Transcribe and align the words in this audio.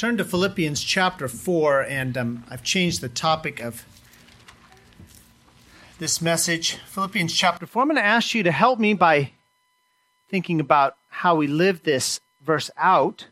turn 0.00 0.16
to 0.16 0.24
Philippians 0.24 0.82
chapter 0.82 1.28
4, 1.28 1.82
and 1.82 2.16
um, 2.16 2.44
I've 2.48 2.62
changed 2.62 3.02
the 3.02 3.08
topic 3.10 3.60
of 3.60 3.84
this 5.98 6.22
message. 6.22 6.76
Philippians 6.86 7.34
chapter 7.34 7.66
4. 7.66 7.82
I'm 7.82 7.88
going 7.88 7.96
to 7.96 8.02
ask 8.02 8.32
you 8.32 8.42
to 8.44 8.50
help 8.50 8.78
me 8.78 8.94
by 8.94 9.32
thinking 10.30 10.58
about 10.58 10.96
how 11.10 11.34
we 11.34 11.46
live 11.46 11.82
this 11.82 12.18
verse 12.42 12.70
out. 12.78 13.26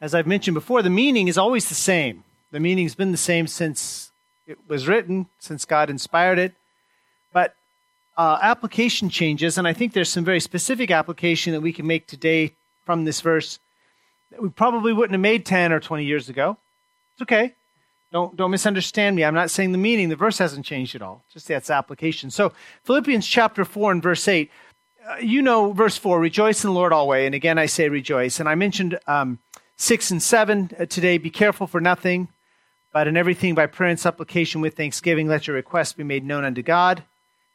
As 0.00 0.14
I've 0.14 0.26
mentioned 0.26 0.54
before, 0.54 0.80
the 0.80 0.88
meaning 0.88 1.28
is 1.28 1.36
always 1.36 1.68
the 1.68 1.74
same. 1.74 2.24
The 2.50 2.60
meaning's 2.60 2.94
been 2.94 3.12
the 3.12 3.18
same 3.18 3.46
since 3.46 4.10
it 4.46 4.56
was 4.68 4.88
written, 4.88 5.26
since 5.38 5.66
God 5.66 5.90
inspired 5.90 6.38
it. 6.38 6.54
But 7.30 7.54
uh, 8.16 8.38
application 8.40 9.10
changes, 9.10 9.58
and 9.58 9.68
I 9.68 9.74
think 9.74 9.92
there's 9.92 10.08
some 10.08 10.24
very 10.24 10.40
specific 10.40 10.90
application 10.90 11.52
that 11.52 11.60
we 11.60 11.74
can 11.74 11.86
make 11.86 12.06
today 12.06 12.54
from 12.86 13.04
this 13.04 13.20
verse 13.20 13.58
that 14.30 14.42
we 14.42 14.48
probably 14.48 14.92
wouldn't 14.92 15.12
have 15.12 15.20
made 15.20 15.46
10 15.46 15.72
or 15.72 15.80
20 15.80 16.04
years 16.04 16.28
ago. 16.28 16.56
It's 17.12 17.22
okay. 17.22 17.54
Don't, 18.10 18.36
don't 18.36 18.50
misunderstand 18.50 19.16
me. 19.16 19.24
I'm 19.24 19.34
not 19.34 19.50
saying 19.50 19.72
the 19.72 19.78
meaning. 19.78 20.08
The 20.08 20.16
verse 20.16 20.38
hasn't 20.38 20.64
changed 20.64 20.94
at 20.94 21.02
all. 21.02 21.24
Just 21.32 21.48
that's 21.48 21.68
application. 21.68 22.30
So, 22.30 22.52
Philippians 22.84 23.26
chapter 23.26 23.64
4 23.64 23.92
and 23.92 24.02
verse 24.02 24.26
8. 24.26 24.50
Uh, 25.06 25.16
you 25.20 25.42
know, 25.42 25.72
verse 25.72 25.96
4 25.96 26.18
rejoice 26.18 26.64
in 26.64 26.68
the 26.68 26.74
Lord 26.74 26.92
always. 26.92 27.26
And 27.26 27.34
again, 27.34 27.58
I 27.58 27.66
say 27.66 27.88
rejoice. 27.88 28.40
And 28.40 28.48
I 28.48 28.54
mentioned 28.54 28.98
um, 29.06 29.38
6 29.76 30.10
and 30.10 30.22
7 30.22 30.70
uh, 30.78 30.86
today. 30.86 31.18
Be 31.18 31.30
careful 31.30 31.66
for 31.66 31.80
nothing, 31.80 32.28
but 32.92 33.08
in 33.08 33.16
everything 33.16 33.54
by 33.54 33.66
prayer 33.66 33.90
and 33.90 34.00
supplication 34.00 34.60
with 34.62 34.76
thanksgiving, 34.76 35.28
let 35.28 35.46
your 35.46 35.56
requests 35.56 35.92
be 35.92 36.04
made 36.04 36.24
known 36.24 36.44
unto 36.44 36.62
God. 36.62 37.02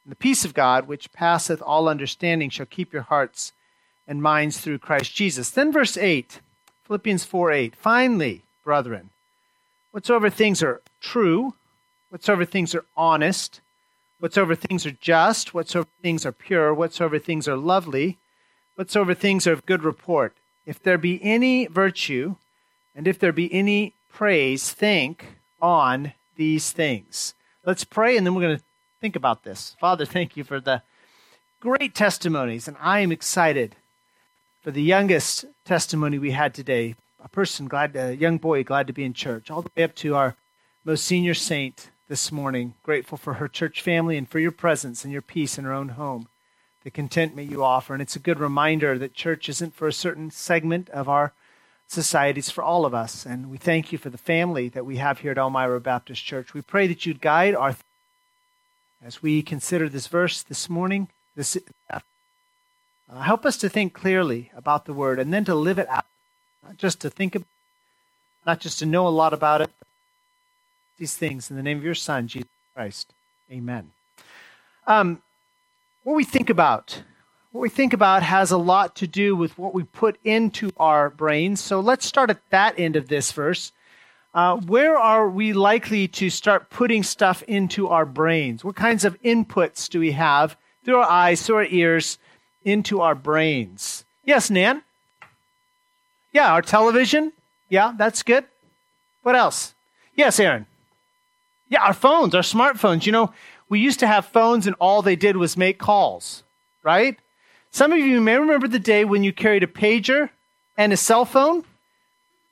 And 0.04 0.12
the 0.12 0.16
peace 0.16 0.44
of 0.44 0.54
God, 0.54 0.86
which 0.86 1.12
passeth 1.12 1.62
all 1.62 1.88
understanding, 1.88 2.50
shall 2.50 2.66
keep 2.66 2.92
your 2.92 3.02
hearts 3.02 3.52
and 4.06 4.22
minds 4.22 4.60
through 4.60 4.78
Christ 4.78 5.14
Jesus. 5.14 5.50
Then, 5.50 5.72
verse 5.72 5.96
8. 5.96 6.40
Philippians 6.84 7.24
4 7.24 7.52
8. 7.52 7.76
Finally, 7.76 8.42
brethren, 8.62 9.10
whatsoever 9.90 10.28
things 10.28 10.62
are 10.62 10.82
true, 11.00 11.54
whatsoever 12.10 12.44
things 12.44 12.74
are 12.74 12.84
honest, 12.96 13.60
whatsoever 14.20 14.54
things 14.54 14.84
are 14.84 14.90
just, 14.90 15.54
whatsoever 15.54 15.88
things 16.02 16.26
are 16.26 16.32
pure, 16.32 16.74
whatsoever 16.74 17.18
things 17.18 17.48
are 17.48 17.56
lovely, 17.56 18.18
whatsoever 18.74 19.14
things 19.14 19.46
are 19.46 19.52
of 19.52 19.66
good 19.66 19.82
report, 19.82 20.34
if 20.66 20.82
there 20.82 20.98
be 20.98 21.22
any 21.22 21.66
virtue, 21.66 22.36
and 22.94 23.08
if 23.08 23.18
there 23.18 23.32
be 23.32 23.52
any 23.52 23.94
praise, 24.12 24.70
think 24.70 25.38
on 25.60 26.12
these 26.36 26.70
things. 26.72 27.34
Let's 27.64 27.84
pray, 27.84 28.16
and 28.16 28.26
then 28.26 28.34
we're 28.34 28.42
going 28.42 28.58
to 28.58 28.64
think 29.00 29.16
about 29.16 29.42
this. 29.42 29.74
Father, 29.80 30.04
thank 30.04 30.36
you 30.36 30.44
for 30.44 30.60
the 30.60 30.82
great 31.60 31.94
testimonies, 31.94 32.68
and 32.68 32.76
I 32.78 33.00
am 33.00 33.10
excited 33.10 33.76
for 34.64 34.70
the 34.70 34.82
youngest 34.82 35.44
testimony 35.66 36.18
we 36.18 36.30
had 36.30 36.54
today. 36.54 36.94
A 37.22 37.28
person 37.28 37.68
glad, 37.68 37.94
a 37.96 38.16
young 38.16 38.38
boy 38.38 38.64
glad 38.64 38.86
to 38.86 38.94
be 38.94 39.04
in 39.04 39.12
church, 39.12 39.50
all 39.50 39.60
the 39.60 39.70
way 39.76 39.82
up 39.82 39.94
to 39.96 40.14
our 40.14 40.36
most 40.86 41.04
senior 41.04 41.34
saint 41.34 41.90
this 42.08 42.32
morning. 42.32 42.72
Grateful 42.82 43.18
for 43.18 43.34
her 43.34 43.46
church 43.46 43.82
family 43.82 44.16
and 44.16 44.26
for 44.26 44.38
your 44.38 44.50
presence 44.50 45.04
and 45.04 45.12
your 45.12 45.20
peace 45.20 45.58
in 45.58 45.64
her 45.64 45.72
own 45.74 45.90
home, 45.90 46.28
the 46.82 46.90
contentment 46.90 47.50
you 47.50 47.62
offer. 47.62 47.92
And 47.92 48.00
it's 48.00 48.16
a 48.16 48.20
good 48.20 48.40
reminder 48.40 48.96
that 48.96 49.12
church 49.12 49.50
isn't 49.50 49.74
for 49.74 49.86
a 49.86 49.92
certain 49.92 50.30
segment 50.30 50.88
of 50.88 51.10
our 51.10 51.34
society, 51.86 52.38
it's 52.38 52.48
for 52.48 52.64
all 52.64 52.86
of 52.86 52.94
us. 52.94 53.26
And 53.26 53.50
we 53.50 53.58
thank 53.58 53.92
you 53.92 53.98
for 53.98 54.08
the 54.08 54.16
family 54.16 54.70
that 54.70 54.86
we 54.86 54.96
have 54.96 55.18
here 55.18 55.32
at 55.32 55.38
Elmira 55.38 55.78
Baptist 55.78 56.24
Church. 56.24 56.54
We 56.54 56.62
pray 56.62 56.86
that 56.86 57.04
you'd 57.04 57.20
guide 57.20 57.54
our 57.54 57.76
as 59.02 59.22
we 59.22 59.42
consider 59.42 59.90
this 59.90 60.06
verse 60.06 60.42
this 60.42 60.70
morning, 60.70 61.08
this 61.36 61.58
uh, 63.14 63.20
help 63.20 63.46
us 63.46 63.56
to 63.58 63.68
think 63.68 63.92
clearly 63.92 64.50
about 64.56 64.86
the 64.86 64.92
word 64.92 65.20
and 65.20 65.32
then 65.32 65.44
to 65.44 65.54
live 65.54 65.78
it 65.78 65.88
out, 65.88 66.06
not 66.64 66.76
just 66.76 67.00
to 67.00 67.10
think, 67.10 67.36
of, 67.36 67.44
not 68.44 68.60
just 68.60 68.80
to 68.80 68.86
know 68.86 69.06
a 69.06 69.08
lot 69.08 69.32
about 69.32 69.60
it. 69.60 69.70
These 70.98 71.16
things 71.16 71.50
in 71.50 71.56
the 71.56 71.62
name 71.62 71.78
of 71.78 71.84
your 71.84 71.94
Son, 71.94 72.26
Jesus 72.26 72.48
Christ. 72.74 73.12
Amen. 73.50 73.90
Um, 74.86 75.22
what 76.02 76.14
we 76.14 76.24
think 76.24 76.50
about, 76.50 77.02
what 77.52 77.60
we 77.60 77.68
think 77.68 77.92
about 77.92 78.22
has 78.22 78.50
a 78.50 78.58
lot 78.58 78.96
to 78.96 79.06
do 79.06 79.36
with 79.36 79.56
what 79.58 79.74
we 79.74 79.84
put 79.84 80.18
into 80.24 80.72
our 80.76 81.08
brains. 81.08 81.60
So 81.60 81.80
let's 81.80 82.06
start 82.06 82.30
at 82.30 82.40
that 82.50 82.78
end 82.78 82.96
of 82.96 83.08
this 83.08 83.32
verse. 83.32 83.72
Uh, 84.34 84.56
where 84.56 84.98
are 84.98 85.28
we 85.28 85.52
likely 85.52 86.08
to 86.08 86.28
start 86.30 86.68
putting 86.68 87.04
stuff 87.04 87.42
into 87.44 87.86
our 87.88 88.04
brains? 88.04 88.64
What 88.64 88.74
kinds 88.74 89.04
of 89.04 89.20
inputs 89.22 89.88
do 89.88 90.00
we 90.00 90.12
have 90.12 90.56
through 90.84 90.96
our 90.96 91.08
eyes, 91.08 91.42
through 91.46 91.56
our 91.56 91.66
ears, 91.66 92.18
into 92.64 93.00
our 93.00 93.14
brains. 93.14 94.04
Yes, 94.24 94.50
Nan? 94.50 94.82
Yeah, 96.32 96.52
our 96.52 96.62
television. 96.62 97.32
Yeah, 97.68 97.92
that's 97.96 98.22
good. 98.22 98.44
What 99.22 99.36
else? 99.36 99.74
Yes, 100.14 100.38
Aaron. 100.40 100.66
Yeah, 101.68 101.82
our 101.82 101.94
phones, 101.94 102.34
our 102.34 102.42
smartphones. 102.42 103.06
You 103.06 103.12
know, 103.12 103.32
we 103.68 103.80
used 103.80 104.00
to 104.00 104.06
have 104.06 104.26
phones 104.26 104.66
and 104.66 104.76
all 104.78 105.02
they 105.02 105.16
did 105.16 105.36
was 105.36 105.56
make 105.56 105.78
calls, 105.78 106.42
right? 106.82 107.16
Some 107.70 107.92
of 107.92 107.98
you 107.98 108.20
may 108.20 108.38
remember 108.38 108.68
the 108.68 108.78
day 108.78 109.04
when 109.04 109.24
you 109.24 109.32
carried 109.32 109.62
a 109.62 109.66
pager 109.66 110.30
and 110.76 110.92
a 110.92 110.96
cell 110.96 111.24
phone, 111.24 111.64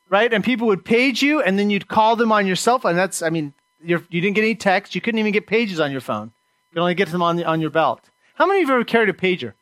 right? 0.09 0.33
And 0.33 0.43
people 0.43 0.67
would 0.69 0.85
page 0.85 1.23
you 1.23 1.41
and 1.41 1.59
then 1.59 1.71
you'd 1.71 1.89
call 1.89 2.17
them 2.17 2.33
on 2.33 2.47
your 2.47 2.57
cell 2.57 2.79
phone. 2.79 2.97
That's, 2.97 3.23
I 3.23 3.31
mean, 3.31 3.53
you 3.85 3.99
didn't 3.99 4.35
get 4.35 4.43
any 4.43 4.55
text. 4.55 4.95
You 4.95 5.01
couldn't 5.01 5.19
even 5.19 5.33
get 5.33 5.47
pages 5.47 5.81
on 5.81 5.93
your 5.93 6.01
phone. 6.01 6.33
You 6.71 6.75
could 6.75 6.81
only 6.81 6.95
get 6.95 7.11
them 7.11 7.23
on, 7.23 7.37
the, 7.37 7.45
on 7.45 7.61
your 7.61 7.71
belt. 7.71 8.01
How 8.35 8.47
many 8.47 8.63
of 8.63 8.69
you 8.69 8.75
ever 8.75 8.85
carried 8.85 9.09
a 9.09 9.13
pager? 9.13 9.53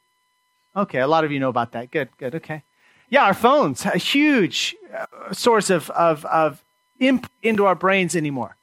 Okay, 0.76 1.00
a 1.00 1.06
lot 1.06 1.24
of 1.24 1.32
you 1.32 1.40
know 1.40 1.48
about 1.48 1.72
that. 1.72 1.90
Good, 1.90 2.08
good, 2.18 2.34
okay. 2.36 2.62
Yeah, 3.08 3.24
our 3.24 3.34
phones, 3.34 3.84
a 3.84 3.98
huge 3.98 4.76
uh, 4.96 5.32
source 5.32 5.68
of, 5.68 5.90
of, 5.90 6.24
of 6.26 6.62
into 7.00 7.66
our 7.66 7.74
brains 7.74 8.14
anymore. 8.14 8.56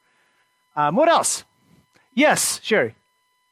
Um, 0.76 0.96
what 0.96 1.10
else? 1.10 1.44
Yes, 2.14 2.60
Sherry. 2.64 2.96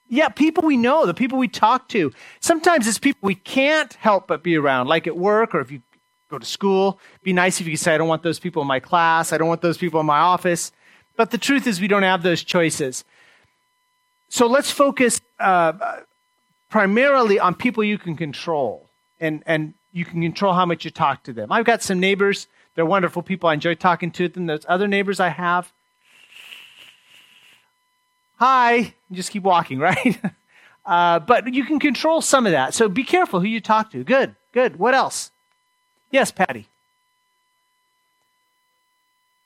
Yeah, 0.08 0.30
people 0.30 0.64
we 0.64 0.78
know, 0.78 1.06
the 1.06 1.14
people 1.14 1.38
we 1.40 1.48
talk 1.48 1.90
to. 1.90 2.14
Sometimes 2.40 2.88
it's 2.88 3.00
people 3.00 3.22
we 3.24 3.36
can't 3.36 3.92
help 3.94 4.28
but 4.28 4.44
be 4.44 4.56
around, 4.56 4.88
like 4.88 5.08
at 5.08 5.18
work 5.18 5.56
or 5.56 5.60
if 5.60 5.72
you 5.72 5.82
go 6.30 6.38
to 6.38 6.46
school. 6.46 7.00
Be 7.24 7.34
nice 7.34 7.60
if 7.60 7.68
you 7.68 7.76
say, 7.76 7.96
I 7.96 7.98
don't 7.98 8.08
want 8.08 8.24
those 8.24 8.40
people 8.40 8.62
in 8.62 8.68
my 8.68 8.80
class, 8.80 9.34
I 9.34 9.38
don't 9.38 9.48
want 9.48 9.62
those 9.62 9.78
people 9.78 10.00
in 10.00 10.06
my 10.06 10.20
office. 10.20 10.72
But 11.18 11.32
the 11.32 11.38
truth 11.38 11.66
is, 11.66 11.82
we 11.82 11.88
don't 11.88 12.04
have 12.04 12.24
those 12.24 12.44
choices. 12.44 13.04
So 14.30 14.48
let's 14.48 14.70
focus 14.70 15.22
uh, 15.40 16.02
primarily 16.76 17.40
on 17.40 17.56
people 17.56 17.86
you 17.86 17.98
can 17.98 18.18
control 18.18 18.90
and, 19.22 19.42
and 19.46 19.74
you 19.94 20.04
can 20.04 20.22
control 20.22 20.52
how 20.52 20.66
much 20.66 20.84
you 20.84 20.92
talk 20.92 21.24
to 21.24 21.32
them. 21.32 21.50
I've 21.50 21.64
got 21.64 21.82
some 21.82 22.02
neighbors, 22.02 22.48
they're 22.76 22.86
wonderful 22.86 23.24
people. 23.24 23.48
I 23.48 23.54
enjoy 23.54 23.76
talking 23.76 24.12
to 24.12 24.28
them. 24.28 24.46
There's 24.46 24.66
other 24.68 24.86
neighbors 24.86 25.22
I 25.22 25.30
have. 25.30 25.72
Hi, 28.40 28.94
just 29.10 29.32
keep 29.32 29.44
walking, 29.44 29.80
right? 29.90 30.20
Uh, 30.86 31.20
but 31.20 31.54
you 31.54 31.64
can 31.64 31.80
control 31.80 32.22
some 32.22 32.46
of 32.46 32.52
that. 32.52 32.74
So 32.74 32.90
be 32.90 33.06
careful 33.06 33.40
who 33.40 33.48
you 33.48 33.62
talk 33.62 33.90
to. 33.92 34.04
Good, 34.04 34.36
good. 34.52 34.78
What 34.78 34.94
else? 34.94 35.32
Yes, 36.12 36.30
Patty. 36.30 36.68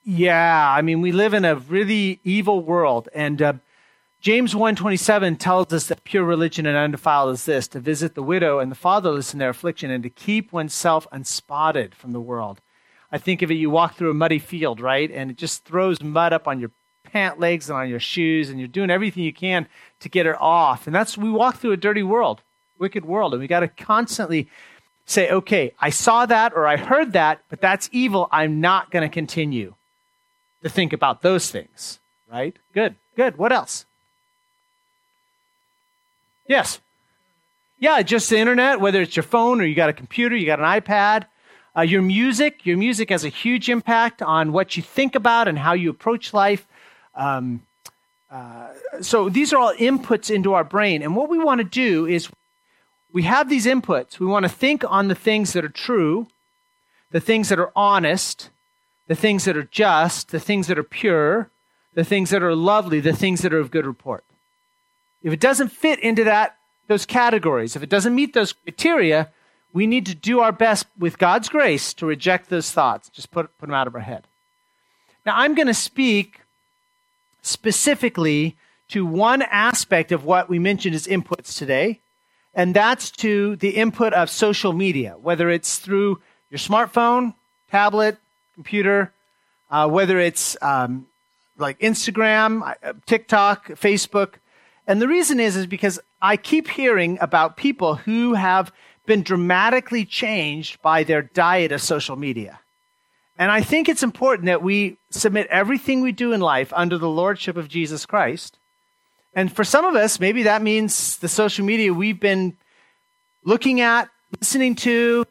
Yeah, 0.03 0.73
I 0.75 0.81
mean, 0.81 0.99
we 1.01 1.11
live 1.11 1.35
in 1.35 1.45
a 1.45 1.57
really 1.57 2.21
evil 2.23 2.63
world, 2.63 3.07
and 3.13 3.39
uh, 3.39 3.53
James 4.21 4.53
1:27 4.53 5.37
tells 5.37 5.71
us 5.71 5.87
that 5.87 6.03
pure 6.03 6.25
religion 6.25 6.65
and 6.65 6.75
undefiled 6.75 7.33
is 7.33 7.45
this 7.45 7.69
to 7.69 7.79
visit 7.79 8.15
the 8.15 8.23
widow 8.23 8.59
and 8.59 8.69
the 8.69 8.75
fatherless 8.75 9.31
in 9.31 9.39
their 9.39 9.49
affliction 9.49 9.89
and 9.89 10.03
to 10.03 10.09
keep 10.09 10.51
oneself 10.51 11.07
unspotted 11.13 11.95
from 11.95 12.11
the 12.11 12.19
world. 12.19 12.59
I 13.13 13.17
think 13.17 13.41
of 13.41 13.49
it 13.49 13.53
you 13.53 13.69
walk 13.69 13.95
through 13.95 14.11
a 14.11 14.13
muddy 14.13 14.39
field, 14.39 14.81
right? 14.81 15.09
And 15.09 15.31
it 15.31 15.37
just 15.37 15.63
throws 15.63 16.03
mud 16.03 16.33
up 16.33 16.49
on 16.49 16.59
your 16.59 16.71
pant 17.05 17.39
legs 17.39 17.69
and 17.69 17.79
on 17.79 17.87
your 17.87 18.01
shoes 18.01 18.49
and 18.49 18.59
you're 18.59 18.67
doing 18.67 18.89
everything 18.89 19.23
you 19.23 19.31
can 19.31 19.67
to 20.01 20.09
get 20.09 20.25
it 20.25 20.35
off. 20.37 20.85
And 20.85 20.93
that's 20.93 21.17
we 21.17 21.31
walk 21.31 21.55
through 21.55 21.71
a 21.71 21.77
dirty 21.77 22.03
world, 22.03 22.41
wicked 22.77 23.05
world, 23.05 23.33
and 23.33 23.39
we 23.39 23.47
got 23.47 23.61
to 23.61 23.69
constantly 23.69 24.49
say, 25.05 25.29
"Okay, 25.31 25.71
I 25.79 25.91
saw 25.91 26.25
that 26.25 26.51
or 26.53 26.67
I 26.67 26.75
heard 26.75 27.13
that, 27.13 27.39
but 27.49 27.61
that's 27.61 27.89
evil. 27.93 28.27
I'm 28.33 28.59
not 28.59 28.91
going 28.91 29.09
to 29.09 29.13
continue 29.13 29.75
to 30.61 30.67
think 30.67 30.91
about 30.91 31.21
those 31.21 31.49
things." 31.49 32.01
Right? 32.29 32.57
Good. 32.73 32.95
Good. 33.15 33.37
What 33.37 33.53
else? 33.53 33.85
Yes. 36.49 36.81
Yeah, 37.77 38.01
just 38.01 38.29
the 38.29 38.39
internet, 38.39 38.81
whether 38.81 39.01
it's 39.01 39.15
your 39.15 39.23
phone 39.23 39.61
or 39.61 39.65
you 39.65 39.75
got 39.75 39.89
a 39.89 39.93
computer, 39.93 40.35
you 40.35 40.47
got 40.47 40.59
an 40.59 40.65
iPad. 40.65 41.25
Uh, 41.77 41.81
your 41.81 42.01
music, 42.01 42.65
your 42.65 42.75
music 42.75 43.11
has 43.11 43.23
a 43.23 43.29
huge 43.29 43.69
impact 43.69 44.21
on 44.21 44.51
what 44.51 44.75
you 44.75 44.83
think 44.83 45.13
about 45.15 45.47
and 45.47 45.59
how 45.59 45.73
you 45.73 45.91
approach 45.91 46.33
life. 46.33 46.67
Um, 47.13 47.61
uh, 48.31 48.69
so 48.99 49.29
these 49.29 49.53
are 49.53 49.59
all 49.59 49.73
inputs 49.75 50.33
into 50.33 50.53
our 50.53 50.63
brain. 50.63 51.03
And 51.03 51.15
what 51.15 51.29
we 51.29 51.37
want 51.37 51.59
to 51.59 51.63
do 51.63 52.07
is 52.07 52.29
we 53.13 53.23
have 53.23 53.47
these 53.47 53.67
inputs. 53.67 54.19
We 54.19 54.25
want 54.25 54.43
to 54.43 54.49
think 54.49 54.83
on 54.89 55.07
the 55.07 55.15
things 55.15 55.53
that 55.53 55.63
are 55.63 55.69
true, 55.69 56.27
the 57.11 57.21
things 57.21 57.49
that 57.49 57.59
are 57.59 57.71
honest, 57.75 58.49
the 59.07 59.15
things 59.15 59.45
that 59.45 59.55
are 59.55 59.63
just, 59.71 60.31
the 60.31 60.39
things 60.39 60.65
that 60.67 60.79
are 60.79 60.83
pure, 60.83 61.51
the 61.93 62.03
things 62.03 62.31
that 62.31 62.41
are 62.41 62.55
lovely, 62.55 62.99
the 62.99 63.13
things 63.13 63.41
that 63.43 63.53
are 63.53 63.59
of 63.59 63.71
good 63.71 63.85
report. 63.85 64.23
If 65.23 65.33
it 65.33 65.39
doesn't 65.39 65.69
fit 65.69 65.99
into 65.99 66.23
that 66.23 66.55
those 66.87 67.05
categories, 67.05 67.75
if 67.75 67.83
it 67.83 67.89
doesn't 67.89 68.15
meet 68.15 68.33
those 68.33 68.53
criteria, 68.53 69.29
we 69.73 69.85
need 69.85 70.05
to 70.07 70.15
do 70.15 70.39
our 70.39 70.51
best 70.51 70.87
with 70.97 71.19
God's 71.19 71.49
grace 71.49 71.93
to 71.95 72.05
reject 72.05 72.49
those 72.49 72.71
thoughts, 72.71 73.09
just 73.09 73.31
put, 73.31 73.55
put 73.59 73.67
them 73.67 73.75
out 73.75 73.87
of 73.87 73.95
our 73.95 74.01
head. 74.01 74.25
Now, 75.25 75.33
I'm 75.37 75.53
going 75.53 75.67
to 75.67 75.73
speak 75.73 76.41
specifically 77.41 78.55
to 78.89 79.05
one 79.05 79.43
aspect 79.43 80.11
of 80.11 80.25
what 80.25 80.49
we 80.49 80.57
mentioned 80.57 80.95
as 80.95 81.05
inputs 81.05 81.55
today, 81.55 81.99
and 82.55 82.75
that's 82.75 83.11
to 83.11 83.55
the 83.57 83.69
input 83.69 84.13
of 84.13 84.29
social 84.29 84.73
media, 84.73 85.15
whether 85.21 85.49
it's 85.49 85.77
through 85.77 86.19
your 86.49 86.57
smartphone, 86.57 87.35
tablet, 87.69 88.17
computer, 88.55 89.13
uh, 89.69 89.87
whether 89.87 90.19
it's 90.19 90.57
um, 90.63 91.05
like 91.57 91.77
Instagram, 91.79 92.75
uh, 92.83 92.93
TikTok, 93.05 93.67
Facebook. 93.69 94.35
And 94.89 94.99
the 94.99 95.07
reason 95.07 95.39
is, 95.39 95.55
is 95.55 95.67
because 95.67 95.99
I 96.19 96.35
keep 96.35 96.67
hearing 96.67 97.19
about 97.21 97.57
people 97.57 97.93
who 97.93 98.33
have 98.33 98.71
been 99.05 99.21
dramatically 99.21 100.03
changed 100.03 100.81
by 100.81 101.03
their 101.03 101.21
diet 101.21 101.71
of 101.71 101.79
social 101.79 102.15
media. 102.15 102.59
And 103.37 103.51
I 103.51 103.61
think 103.61 103.87
it's 103.87 104.01
important 104.01 104.47
that 104.47 104.63
we 104.63 104.97
submit 105.11 105.45
everything 105.51 106.01
we 106.01 106.11
do 106.11 106.33
in 106.33 106.41
life 106.41 106.73
under 106.75 106.97
the 106.97 107.07
lordship 107.07 107.55
of 107.55 107.67
Jesus 107.67 108.07
Christ. 108.07 108.57
And 109.35 109.55
for 109.55 109.63
some 109.63 109.85
of 109.85 109.93
us, 109.93 110.19
maybe 110.19 110.41
that 110.43 110.63
means 110.63 111.17
the 111.17 111.29
social 111.29 111.63
media 111.63 111.93
we've 111.93 112.19
been 112.19 112.57
looking 113.45 113.81
at, 113.81 114.09
listening 114.41 114.73
to, 114.77 115.23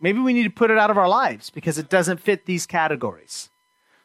maybe 0.00 0.20
we 0.20 0.32
need 0.32 0.44
to 0.44 0.50
put 0.50 0.70
it 0.70 0.78
out 0.78 0.90
of 0.90 0.96
our 0.96 1.08
lives 1.08 1.50
because 1.50 1.76
it 1.76 1.90
doesn't 1.90 2.22
fit 2.22 2.46
these 2.46 2.64
categories. 2.64 3.50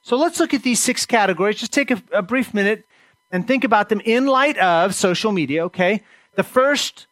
So 0.02 0.18
let's 0.18 0.42
look 0.42 0.54
at 0.54 0.64
these 0.64 0.82
six 0.82 1.06
categories. 1.06 1.56
Just 1.56 1.72
take 1.72 1.92
a, 1.92 2.04
a 2.12 2.22
brief 2.22 2.54
minute 2.54 2.86
and 3.32 3.48
think 3.48 3.64
about 3.64 3.90
them 3.90 4.02
in 4.04 4.28
light 4.28 4.58
of 4.58 4.94
social 4.94 5.32
media, 5.32 5.66
okay? 5.66 6.04
The 6.36 6.44
first 6.44 7.08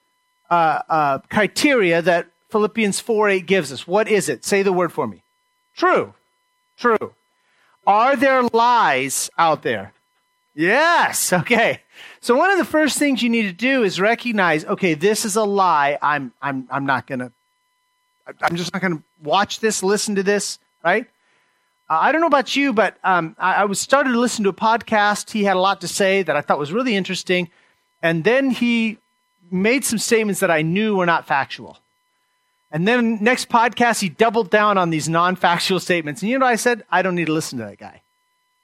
uh, 0.50 0.82
uh, 0.90 1.18
criteria 1.30 2.02
that 2.02 2.28
Philippians 2.50 3.00
4 3.00 3.30
8 3.30 3.46
gives 3.46 3.72
us. 3.72 3.88
What 3.88 4.08
is 4.08 4.30
it? 4.30 4.44
Say 4.44 4.64
the 4.64 4.74
word 4.74 4.92
for 4.92 5.08
me. 5.08 5.24
True. 5.76 6.14
True. 6.78 7.14
Are 7.86 8.16
there 8.16 8.44
lies 8.44 9.30
out 9.38 9.64
there? 9.64 9.94
Yes. 10.56 11.32
Okay. 11.32 11.82
So 12.22 12.36
one 12.36 12.52
of 12.52 12.58
the 12.58 12.66
first 12.66 12.98
things 12.98 13.24
you 13.24 13.30
need 13.30 13.44
to 13.44 13.54
do 13.54 13.84
is 13.84 14.00
recognize, 14.00 14.66
okay, 14.66 14.94
this 14.94 15.26
is 15.26 15.36
a 15.36 15.44
lie. 15.44 15.98
I'm 16.02 16.34
I'm 16.42 16.68
I'm 16.70 16.86
not 16.86 17.08
gonna 17.08 17.32
I'm 18.42 18.56
just 18.56 18.74
not 18.74 18.82
gonna 18.82 19.02
watch 19.24 19.60
this, 19.60 19.84
listen 19.84 20.16
to 20.16 20.24
this, 20.24 20.60
right? 20.84 21.08
Uh, 21.90 21.98
I 22.02 22.12
don't 22.12 22.22
know 22.22 22.28
about 22.28 22.56
you, 22.56 22.72
but 22.72 22.98
um, 23.04 23.36
I, 23.40 23.56
I 23.56 23.66
was 23.66 23.80
started 23.80 24.12
to 24.12 24.20
listen 24.20 24.44
to 24.44 24.50
a 24.50 24.54
podcast. 24.54 25.32
He 25.32 25.44
had 25.44 25.58
a 25.58 25.60
lot 25.60 25.82
to 25.82 25.88
say 25.88 26.22
that 26.22 26.36
I 26.36 26.42
thought 26.42 26.60
was 26.60 26.72
really 26.72 26.96
interesting, 26.96 27.50
and 28.04 28.24
then 28.24 28.52
he 28.52 28.98
made 29.52 29.84
some 29.84 29.98
statements 29.98 30.40
that 30.42 30.52
I 30.52 30.62
knew 30.62 30.96
were 30.96 31.08
not 31.08 31.28
factual. 31.28 31.80
And 32.72 32.88
then 32.88 33.18
next 33.24 33.50
podcast, 33.50 34.00
he 34.00 34.10
doubled 34.10 34.52
down 34.52 34.78
on 34.78 34.92
these 34.92 35.10
non-factual 35.10 35.80
statements. 35.80 36.22
And 36.22 36.30
you 36.30 36.38
know 36.38 36.46
what 36.46 36.52
I 36.52 36.56
said? 36.56 36.84
I 36.92 37.02
don't 37.02 37.16
need 37.16 37.26
to 37.26 37.34
listen 37.34 37.58
to 37.58 37.66
that 37.66 37.80
guy. 37.80 38.02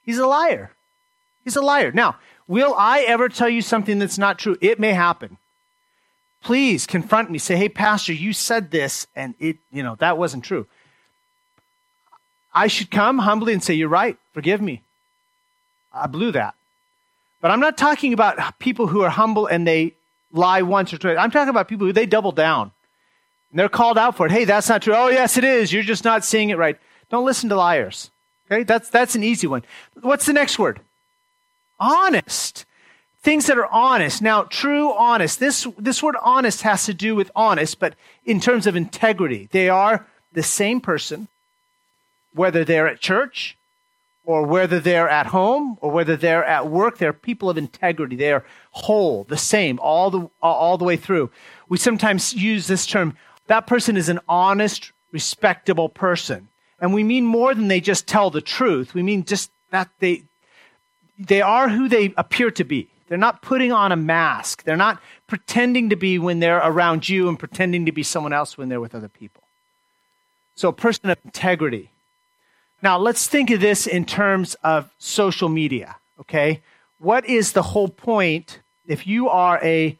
He's 0.03 0.19
a 0.19 0.27
liar. 0.27 0.71
He's 1.43 1.55
a 1.55 1.61
liar. 1.61 1.91
Now, 1.91 2.17
will 2.47 2.75
I 2.77 2.99
ever 3.01 3.29
tell 3.29 3.49
you 3.49 3.63
something 3.63 3.97
that's 3.97 4.19
not 4.19 4.37
true? 4.37 4.57
It 4.61 4.79
may 4.79 4.93
happen. 4.93 5.37
Please 6.43 6.85
confront 6.85 7.31
me. 7.31 7.39
Say, 7.39 7.55
hey, 7.55 7.69
Pastor, 7.69 8.13
you 8.13 8.31
said 8.31 8.69
this, 8.69 9.07
and 9.15 9.33
it, 9.39 9.57
you 9.71 9.81
know, 9.81 9.95
that 9.95 10.19
wasn't 10.19 10.43
true. 10.43 10.67
I 12.55 12.67
should 12.67 12.89
come 12.89 13.19
humbly 13.19 13.51
and 13.51 13.61
say, 13.61 13.73
You're 13.73 13.89
right. 13.89 14.17
Forgive 14.33 14.61
me. 14.61 14.81
I 15.93 16.07
blew 16.07 16.31
that. 16.31 16.55
But 17.41 17.51
I'm 17.51 17.59
not 17.59 17.77
talking 17.77 18.13
about 18.13 18.57
people 18.59 18.87
who 18.87 19.01
are 19.01 19.09
humble 19.09 19.45
and 19.45 19.67
they 19.67 19.93
lie 20.31 20.61
once 20.61 20.93
or 20.93 20.97
twice. 20.97 21.17
I'm 21.19 21.31
talking 21.31 21.49
about 21.49 21.67
people 21.67 21.85
who 21.85 21.93
they 21.93 22.05
double 22.05 22.31
down. 22.31 22.71
And 23.51 23.59
they're 23.59 23.69
called 23.69 23.97
out 23.97 24.17
for 24.17 24.25
it. 24.25 24.31
Hey, 24.31 24.45
that's 24.45 24.67
not 24.67 24.81
true. 24.81 24.95
Oh, 24.95 25.09
yes, 25.09 25.37
it 25.37 25.43
is. 25.43 25.71
You're 25.71 25.83
just 25.83 26.03
not 26.03 26.25
seeing 26.25 26.49
it 26.49 26.57
right. 26.57 26.77
Don't 27.09 27.25
listen 27.25 27.49
to 27.49 27.55
liars. 27.55 28.09
Okay? 28.49 28.63
That's, 28.63 28.89
that's 28.89 29.15
an 29.15 29.23
easy 29.23 29.47
one. 29.47 29.63
What's 30.01 30.25
the 30.25 30.33
next 30.33 30.57
word? 30.57 30.79
Honest. 31.79 32.65
Things 33.21 33.47
that 33.47 33.57
are 33.57 33.71
honest. 33.71 34.21
Now, 34.21 34.43
true, 34.43 34.91
honest. 34.93 35.39
This, 35.39 35.67
this 35.77 36.01
word 36.01 36.15
honest 36.21 36.63
has 36.63 36.85
to 36.85 36.93
do 36.93 37.15
with 37.15 37.31
honest, 37.35 37.79
but 37.79 37.95
in 38.25 38.39
terms 38.39 38.67
of 38.67 38.75
integrity. 38.75 39.49
They 39.51 39.69
are 39.69 40.05
the 40.33 40.43
same 40.43 40.81
person 40.81 41.27
whether 42.35 42.63
they're 42.63 42.87
at 42.87 42.99
church 42.99 43.57
or 44.25 44.45
whether 44.45 44.79
they're 44.79 45.09
at 45.09 45.27
home 45.27 45.77
or 45.81 45.91
whether 45.91 46.15
they're 46.15 46.43
at 46.43 46.67
work, 46.67 46.97
they're 46.97 47.13
people 47.13 47.49
of 47.49 47.57
integrity. 47.57 48.15
They 48.15 48.31
are 48.31 48.45
whole, 48.71 49.23
the 49.25 49.37
same, 49.37 49.79
all 49.79 50.09
the, 50.11 50.29
all 50.41 50.77
the 50.77 50.85
way 50.85 50.97
through. 50.97 51.31
We 51.69 51.77
sometimes 51.77 52.33
use 52.33 52.67
this 52.67 52.85
term 52.85 53.15
that 53.47 53.67
person 53.67 53.95
is 53.95 54.09
an 54.09 54.19
honest, 54.27 54.91
respectable 55.11 55.89
person. 55.89 56.47
And 56.79 56.93
we 56.93 57.03
mean 57.03 57.25
more 57.25 57.53
than 57.53 57.67
they 57.67 57.79
just 57.79 58.07
tell 58.07 58.29
the 58.29 58.41
truth. 58.41 58.93
We 58.93 59.03
mean 59.03 59.23
just 59.23 59.51
that 59.71 59.89
they, 59.99 60.23
they 61.19 61.41
are 61.41 61.69
who 61.69 61.87
they 61.87 62.13
appear 62.17 62.51
to 62.51 62.63
be. 62.63 62.89
They're 63.07 63.17
not 63.17 63.43
putting 63.43 63.71
on 63.71 63.91
a 63.91 63.95
mask. 63.95 64.63
They're 64.63 64.75
not 64.75 65.01
pretending 65.27 65.89
to 65.91 65.95
be 65.95 66.17
when 66.17 66.39
they're 66.39 66.57
around 66.57 67.07
you 67.07 67.29
and 67.29 67.37
pretending 67.37 67.85
to 67.85 67.91
be 67.91 68.03
someone 68.03 68.33
else 68.33 68.57
when 68.57 68.67
they're 68.67 68.81
with 68.81 68.95
other 68.95 69.07
people. 69.07 69.43
So, 70.55 70.69
a 70.69 70.73
person 70.73 71.09
of 71.09 71.17
integrity. 71.23 71.91
Now, 72.85 72.99
let's 72.99 73.25
think 73.25 73.49
of 73.49 73.61
this 73.61 73.87
in 73.87 74.05
terms 74.05 74.55
of 74.63 74.91
social 74.99 75.49
media, 75.49 75.95
okay? 76.19 76.61
What 76.99 77.25
is 77.25 77.53
the 77.53 77.63
whole 77.63 77.87
point 77.87 78.59
if 78.85 79.07
you 79.07 79.27
are 79.27 79.59
a, 79.63 79.97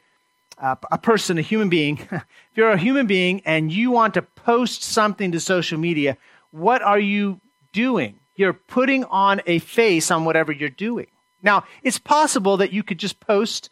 uh, 0.60 0.76
a 0.92 1.00
person, 1.00 1.40
a 1.40 1.42
human 1.42 1.68
being, 1.68 1.98
if 2.12 2.24
you're 2.54 2.70
a 2.70 2.78
human 2.78 3.08
being 3.08 3.42
and 3.44 3.72
you 3.72 3.90
want 3.90 4.14
to 4.14 4.22
post 4.22 4.84
something 4.84 5.32
to 5.32 5.40
social 5.40 5.80
media, 5.80 6.16
what 6.52 6.84
are 6.84 7.00
you 7.00 7.42
doing? 7.74 8.20
You're 8.36 8.54
putting 8.54 9.04
on 9.06 9.42
a 9.48 9.58
face 9.58 10.12
on 10.12 10.24
whatever 10.24 10.52
you're 10.52 10.70
doing. 10.70 11.08
Now, 11.42 11.64
it's 11.82 11.98
possible 11.98 12.58
that 12.58 12.72
you 12.72 12.84
could 12.84 13.00
just 13.00 13.20
post 13.20 13.72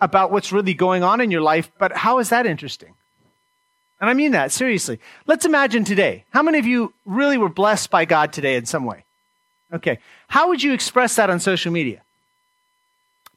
about 0.00 0.32
what's 0.32 0.50
really 0.50 0.74
going 0.74 1.04
on 1.04 1.20
in 1.20 1.30
your 1.30 1.42
life, 1.42 1.70
but 1.78 1.92
how 1.92 2.18
is 2.18 2.30
that 2.30 2.44
interesting? 2.44 2.94
And 4.00 4.10
I 4.10 4.14
mean 4.14 4.32
that 4.32 4.52
seriously. 4.52 5.00
Let's 5.26 5.44
imagine 5.44 5.84
today. 5.84 6.24
How 6.30 6.42
many 6.42 6.58
of 6.58 6.66
you 6.66 6.92
really 7.04 7.38
were 7.38 7.48
blessed 7.48 7.90
by 7.90 8.04
God 8.04 8.32
today 8.32 8.56
in 8.56 8.66
some 8.66 8.84
way? 8.84 9.04
Okay. 9.72 9.98
How 10.28 10.48
would 10.48 10.62
you 10.62 10.72
express 10.72 11.16
that 11.16 11.30
on 11.30 11.40
social 11.40 11.72
media? 11.72 12.02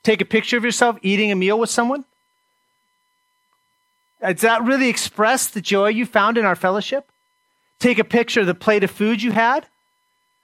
Take 0.04 0.22
a 0.22 0.26
picture 0.26 0.58
of 0.58 0.64
yourself 0.64 0.98
eating 1.02 1.32
a 1.32 1.36
meal 1.36 1.60
with 1.60 1.70
someone? 1.70 2.06
Does 4.22 4.42
that 4.42 4.64
really 4.64 4.90
express 4.90 5.48
the 5.48 5.62
joy 5.62 5.90
you 5.90 6.06
found 6.06 6.38
in 6.38 6.46
our 6.46 6.56
fellowship? 6.56 7.10
Take 7.80 8.00
a 8.00 8.04
picture 8.04 8.42
of 8.42 8.48
the 8.48 8.54
plate 8.54 8.84
of 8.84 8.92
food 8.92 9.22
you 9.22 9.32
had? 9.32 9.66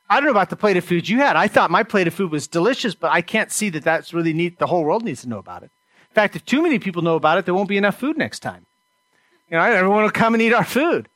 I 0.10 0.16
don't 0.16 0.26
know 0.26 0.32
about 0.32 0.50
the 0.50 0.56
plate 0.56 0.78
of 0.78 0.86
food 0.86 1.10
you 1.10 1.18
had. 1.18 1.36
I 1.36 1.48
thought 1.48 1.72
my 1.72 1.84
plate 1.84 2.08
of 2.08 2.14
food 2.14 2.32
was 2.32 2.48
delicious, 2.48 2.96
but 2.96 3.12
I 3.12 3.22
can't 3.22 3.52
see 3.52 3.70
that 3.70 3.84
that's 3.84 4.14
really 4.14 4.34
neat. 4.34 4.60
The 4.60 4.68
whole 4.68 4.84
world 4.84 5.04
needs 5.04 5.24
to 5.24 5.30
know 5.30 5.40
about 5.40 5.64
it. 5.64 5.72
In 6.10 6.14
fact, 6.14 6.36
if 6.36 6.46
too 6.46 6.62
many 6.62 6.80
people 6.80 7.02
know 7.02 7.16
about 7.16 7.38
it, 7.38 7.46
there 7.46 7.54
won't 7.54 7.68
be 7.68 7.78
enough 7.78 8.00
food 8.00 8.18
next 8.18 8.40
time. 8.40 8.66
You 9.50 9.58
know, 9.58 9.64
everyone 9.64 10.04
will 10.04 10.12
come 10.12 10.34
and 10.34 10.42
eat 10.42 10.54
our 10.54 10.64
food. 10.64 11.08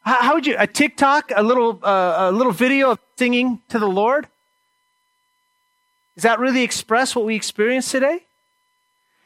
How, 0.00 0.22
how 0.22 0.34
would 0.34 0.46
you, 0.46 0.56
a 0.58 0.66
TikTok, 0.66 1.32
a 1.36 1.42
little, 1.42 1.78
uh, 1.82 2.30
a 2.30 2.32
little 2.32 2.52
video 2.52 2.92
of 2.92 2.98
singing 3.16 3.60
to 3.68 3.78
the 3.78 3.88
Lord? 3.88 4.26
Does 6.14 6.22
that 6.22 6.38
really 6.38 6.62
express 6.62 7.14
what 7.14 7.24
we 7.24 7.36
experience 7.36 7.90
today? 7.90 8.22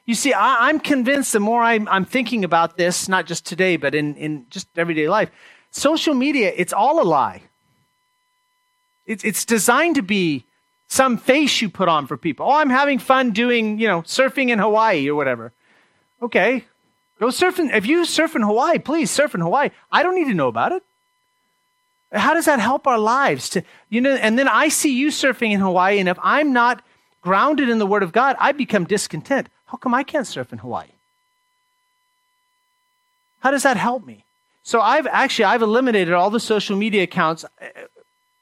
You 0.04 0.14
see, 0.14 0.32
I, 0.32 0.68
am 0.68 0.80
convinced 0.80 1.32
the 1.32 1.40
more 1.40 1.62
I'm, 1.62 1.86
I'm, 1.88 2.04
thinking 2.04 2.44
about 2.44 2.76
this, 2.76 3.08
not 3.08 3.26
just 3.26 3.46
today, 3.46 3.76
but 3.76 3.94
in, 3.94 4.16
in 4.16 4.46
just 4.50 4.66
everyday 4.76 5.08
life, 5.08 5.30
social 5.70 6.14
media, 6.14 6.52
it's 6.56 6.72
all 6.72 7.00
a 7.00 7.06
lie. 7.06 7.42
It's, 9.06 9.24
it's 9.24 9.44
designed 9.44 9.94
to 9.94 10.02
be 10.02 10.44
some 10.88 11.16
face 11.16 11.62
you 11.62 11.70
put 11.70 11.88
on 11.88 12.08
for 12.08 12.16
people. 12.16 12.46
Oh, 12.46 12.56
I'm 12.56 12.70
having 12.70 12.98
fun 12.98 13.30
doing, 13.30 13.78
you 13.78 13.86
know, 13.86 14.02
surfing 14.02 14.50
in 14.50 14.58
Hawaii 14.58 15.08
or 15.08 15.14
whatever. 15.14 15.52
Okay, 16.20 16.64
Go 17.22 17.28
surfing. 17.28 17.72
If 17.72 17.86
you 17.86 18.04
surf 18.04 18.34
in 18.34 18.42
Hawaii, 18.42 18.80
please 18.80 19.08
surf 19.08 19.32
in 19.32 19.40
Hawaii. 19.40 19.70
I 19.92 20.02
don't 20.02 20.16
need 20.16 20.24
to 20.24 20.34
know 20.34 20.48
about 20.48 20.72
it. 20.72 20.82
How 22.10 22.34
does 22.34 22.46
that 22.46 22.58
help 22.58 22.84
our 22.88 22.98
lives? 22.98 23.48
To 23.50 23.62
you 23.88 24.00
know, 24.00 24.16
and 24.16 24.36
then 24.36 24.48
I 24.48 24.68
see 24.68 24.92
you 24.92 25.06
surfing 25.06 25.52
in 25.52 25.60
Hawaii, 25.60 26.00
and 26.00 26.08
if 26.08 26.18
I'm 26.20 26.52
not 26.52 26.84
grounded 27.20 27.68
in 27.68 27.78
the 27.78 27.86
Word 27.86 28.02
of 28.02 28.10
God, 28.10 28.34
I 28.40 28.50
become 28.50 28.86
discontent. 28.86 29.46
How 29.66 29.76
come 29.76 29.94
I 29.94 30.02
can't 30.02 30.26
surf 30.26 30.52
in 30.52 30.58
Hawaii? 30.58 30.88
How 33.38 33.52
does 33.52 33.62
that 33.62 33.76
help 33.76 34.04
me? 34.04 34.24
So 34.64 34.80
I've 34.80 35.06
actually 35.06 35.44
I've 35.44 35.62
eliminated 35.62 36.14
all 36.14 36.28
the 36.28 36.40
social 36.40 36.76
media 36.76 37.04
accounts. 37.04 37.44
Uh, 37.44 37.68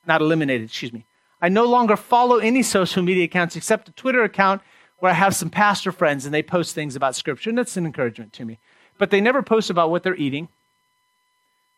not 0.06 0.22
eliminated, 0.22 0.68
excuse 0.68 0.94
me. 0.94 1.04
I 1.42 1.50
no 1.50 1.66
longer 1.66 1.96
follow 1.96 2.38
any 2.38 2.62
social 2.62 3.02
media 3.02 3.24
accounts 3.24 3.56
except 3.56 3.90
a 3.90 3.92
Twitter 3.92 4.24
account 4.24 4.62
where 5.00 5.12
I 5.12 5.16
have 5.16 5.36
some 5.36 5.50
pastor 5.50 5.92
friends 5.92 6.24
and 6.24 6.32
they 6.32 6.42
post 6.42 6.74
things 6.74 6.96
about 6.96 7.14
Scripture, 7.14 7.50
and 7.50 7.58
that's 7.58 7.76
an 7.76 7.84
encouragement 7.84 8.32
to 8.32 8.46
me 8.46 8.58
but 9.00 9.10
they 9.10 9.20
never 9.20 9.42
post 9.42 9.70
about 9.70 9.90
what 9.90 10.02
they're 10.02 10.14
eating, 10.14 10.46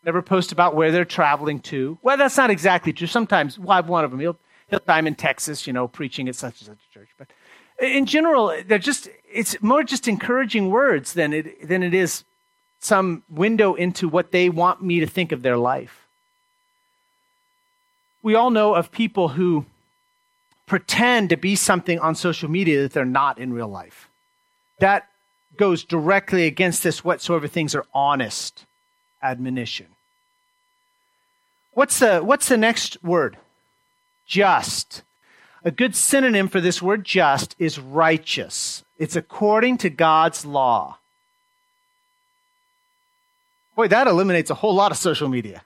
never 0.05 0.21
post 0.21 0.51
about 0.51 0.75
where 0.75 0.91
they're 0.91 1.05
traveling 1.05 1.61
to. 1.61 1.97
Well, 2.03 2.17
that's 2.17 2.37
not 2.37 2.51
exactly 2.51 2.93
true. 2.93 3.07
Sometimes, 3.07 3.59
well, 3.59 3.71
I 3.71 3.77
have 3.77 3.89
one 3.89 4.05
of 4.05 4.11
them. 4.11 4.19
He'll, 4.19 4.37
he'll 4.69 4.81
time 4.81 5.07
in 5.07 5.15
Texas, 5.15 5.65
you 5.65 5.73
know, 5.73 5.87
preaching 5.87 6.29
at 6.29 6.35
such 6.35 6.61
and 6.61 6.67
such 6.67 6.79
a 6.91 6.93
church. 6.93 7.09
But 7.17 7.29
in 7.81 8.07
general, 8.07 8.61
they're 8.67 8.81
just, 8.81 9.09
it's 9.33 9.63
more 9.63 9.85
just 9.85 10.09
encouraging 10.09 10.69
words 10.71 11.13
than 11.13 11.33
it, 11.33 11.69
than 11.69 11.85
it 11.85 11.95
is 11.95 12.25
some 12.81 13.23
window 13.31 13.75
into 13.75 14.09
what 14.09 14.33
they 14.33 14.49
want 14.49 14.83
me 14.83 14.99
to 14.99 15.07
think 15.07 15.31
of 15.31 15.43
their 15.43 15.57
life. 15.57 16.09
We 18.21 18.35
all 18.35 18.51
know 18.51 18.75
of 18.75 18.91
people 18.91 19.29
who 19.29 19.65
pretend 20.67 21.31
to 21.31 21.37
be 21.37 21.55
something 21.55 22.01
on 22.01 22.17
social 22.17 22.51
media 22.51 22.83
that 22.83 22.93
they're 22.93 23.05
not 23.05 23.39
in 23.39 23.53
real 23.53 23.69
life. 23.69 24.09
That 24.81 25.09
goes 25.57 25.85
directly 25.85 26.47
against 26.47 26.83
this 26.83 27.05
whatsoever 27.05 27.47
things 27.47 27.75
are 27.75 27.87
honest 27.95 28.65
admonition. 29.23 29.87
What's 31.75 31.99
the, 31.99 32.21
what's 32.21 32.49
the 32.49 32.57
next 32.57 33.03
word? 33.03 33.37
Just. 34.27 35.03
A 35.65 35.71
good 35.71 35.95
synonym 35.95 36.49
for 36.49 36.61
this 36.61 36.83
word 36.83 37.05
just 37.05 37.55
is 37.59 37.79
righteous. 37.79 38.85
It's 38.99 39.17
according 39.17 39.79
to 39.79 39.91
God's 39.91 40.45
law. 40.45 40.99
Boy, 43.77 43.89
that 43.89 44.07
eliminates 44.07 44.51
a 44.51 44.55
whole 44.55 44.75
lot 44.75 44.91
of 44.91 44.99
social 44.99 45.29
media. 45.29 45.63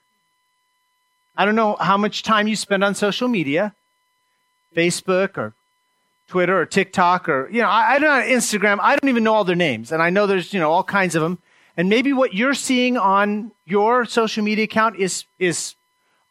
I 1.37 1.45
don't 1.45 1.57
know 1.57 1.77
how 1.81 1.97
much 1.97 2.23
time 2.23 2.47
you 2.47 2.57
spend 2.57 2.85
on 2.85 2.95
social 2.95 3.29
media, 3.29 3.75
Facebook 4.75 5.37
or 5.37 5.55
Twitter 6.29 6.61
or 6.61 6.67
TikTok 6.67 7.29
or, 7.29 7.49
you 7.51 7.63
know, 7.63 7.69
I, 7.69 7.95
I 7.95 7.99
don't 7.99 8.29
know, 8.29 8.37
Instagram. 8.37 8.79
I 8.81 8.97
don't 8.97 9.09
even 9.09 9.25
know 9.25 9.35
all 9.35 9.45
their 9.45 9.57
names. 9.57 9.93
And 9.93 10.03
I 10.03 10.11
know 10.11 10.27
there's, 10.27 10.53
you 10.53 10.61
know, 10.61 10.71
all 10.71 10.85
kinds 10.85 11.15
of 11.15 11.23
them. 11.23 11.39
And 11.77 11.89
maybe 11.89 12.13
what 12.13 12.35
you're 12.35 12.55
seeing 12.55 12.97
on 12.97 13.53
your 13.65 14.05
social 14.07 14.43
media 14.43 14.65
account 14.65 14.97
is, 14.97 15.25
is 15.39 15.75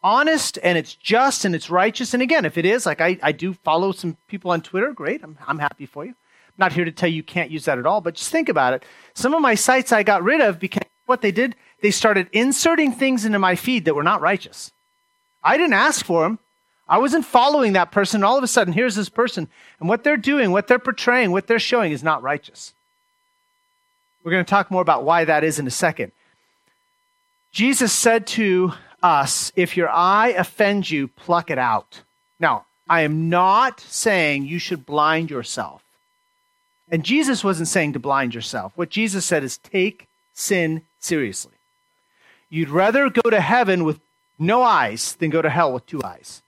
honest 0.04 0.60
and 0.62 0.78
it's 0.78 0.94
just 0.96 1.46
and 1.46 1.56
it's 1.56 1.70
righteous. 1.70 2.14
And 2.14 2.22
again, 2.22 2.46
if 2.46 2.58
it 2.58 2.66
is, 2.66 2.86
like 2.86 3.02
I, 3.02 3.18
I 3.24 3.32
do 3.32 3.54
follow 3.54 3.92
some 3.92 4.18
people 4.28 4.52
on 4.52 4.62
Twitter, 4.62 4.92
great. 4.92 5.24
I'm, 5.24 5.38
I'm 5.48 5.60
happy 5.60 5.86
for 5.86 6.04
you. 6.04 6.12
I'm 6.12 6.58
not 6.58 6.74
here 6.74 6.86
to 6.86 6.92
tell 6.92 7.10
you 7.10 7.16
you 7.16 7.24
can't 7.24 7.52
use 7.52 7.66
that 7.66 7.80
at 7.80 7.86
all, 7.86 8.02
but 8.02 8.16
just 8.16 8.32
think 8.32 8.50
about 8.50 8.74
it. 8.74 8.84
Some 9.14 9.34
of 9.34 9.42
my 9.42 9.56
sites 9.56 9.92
I 9.92 10.04
got 10.04 10.24
rid 10.24 10.42
of 10.42 10.60
because 10.60 10.84
what 11.06 11.22
they 11.22 11.32
did, 11.32 11.56
they 11.82 11.92
started 11.92 12.28
inserting 12.32 12.92
things 12.92 13.26
into 13.26 13.40
my 13.40 13.56
feed 13.56 13.86
that 13.86 13.96
were 13.96 14.04
not 14.04 14.22
righteous. 14.22 14.72
I 15.44 15.58
didn't 15.58 15.74
ask 15.74 16.06
for 16.06 16.24
them. 16.24 16.40
I 16.88 17.00
wasn't 17.00 17.26
following 17.26 17.74
that 17.74 17.92
person. 17.92 18.24
All 18.24 18.38
of 18.38 18.44
a 18.44 18.48
sudden, 18.48 18.74
here's 18.74 18.96
this 18.96 19.10
person. 19.10 19.48
And 19.80 19.90
what 19.90 20.04
they're 20.04 20.18
doing, 20.18 20.52
what 20.52 20.68
they're 20.68 20.80
portraying, 20.80 21.32
what 21.32 21.48
they're 21.48 21.60
showing 21.60 21.92
is 21.92 22.04
not 22.04 22.22
righteous. 22.22 22.74
We're 24.24 24.32
going 24.32 24.46
to 24.46 24.50
talk 24.50 24.72
more 24.72 24.82
about 24.82 25.04
why 25.04 25.26
that 25.26 25.44
is 25.44 25.60
in 25.60 25.68
a 25.68 25.72
second. 25.72 26.12
Jesus 27.52 27.94
said 27.94 28.28
to 28.28 28.74
us, 29.02 29.52
If 29.56 29.78
your 29.78 29.90
eye 29.90 30.30
offends 30.30 30.92
you, 30.92 31.08
pluck 31.08 31.50
it 31.50 31.58
out. 31.58 32.02
Now, 32.40 32.66
I 32.88 33.02
am 33.02 33.30
not 33.30 33.80
saying 33.80 34.46
you 34.46 34.60
should 34.60 34.86
blind 34.86 35.30
yourself. 35.30 35.84
And 36.90 37.04
Jesus 37.04 37.44
wasn't 37.44 37.68
saying 37.68 37.94
to 37.94 38.00
blind 38.00 38.36
yourself. 38.36 38.74
What 38.76 38.90
Jesus 38.90 39.26
said 39.26 39.44
is 39.44 39.58
take 39.58 40.08
sin 40.34 40.84
seriously. 41.00 41.54
You'd 42.50 42.70
rather 42.70 43.10
go 43.10 43.30
to 43.30 43.42
heaven 43.42 43.84
with 43.84 44.00
no 44.38 44.62
eyes 44.62 45.16
than 45.16 45.30
go 45.30 45.42
to 45.42 45.50
hell 45.50 45.74
with 45.74 45.86
two 45.88 46.04
eyes, 46.04 46.42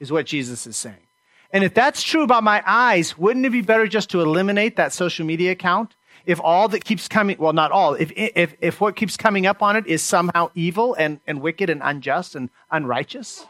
is 0.00 0.10
what 0.10 0.26
Jesus 0.26 0.66
is 0.66 0.76
saying. 0.76 1.06
And 1.52 1.64
if 1.64 1.74
that's 1.74 2.02
true 2.02 2.22
about 2.22 2.44
my 2.44 2.62
eyes, 2.66 3.18
wouldn't 3.18 3.44
it 3.44 3.50
be 3.50 3.60
better 3.60 3.86
just 3.86 4.10
to 4.10 4.20
eliminate 4.20 4.76
that 4.76 4.92
social 4.92 5.26
media 5.26 5.52
account? 5.52 5.94
If 6.26 6.40
all 6.40 6.68
that 6.68 6.84
keeps 6.84 7.08
coming, 7.08 7.36
well, 7.38 7.52
not 7.52 7.72
all, 7.72 7.94
if, 7.94 8.12
if, 8.14 8.54
if 8.60 8.80
what 8.80 8.94
keeps 8.94 9.16
coming 9.16 9.46
up 9.46 9.62
on 9.62 9.76
it 9.76 9.86
is 9.86 10.02
somehow 10.02 10.50
evil 10.54 10.94
and, 10.94 11.20
and 11.26 11.40
wicked 11.40 11.70
and 11.70 11.80
unjust 11.82 12.34
and 12.34 12.50
unrighteous? 12.70 13.46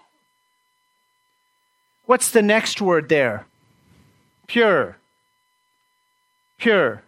What's 2.07 2.30
the 2.30 2.42
next 2.42 2.80
word 2.80 3.09
there? 3.09 3.47
Pure. 4.47 4.97
Pure. 6.59 7.02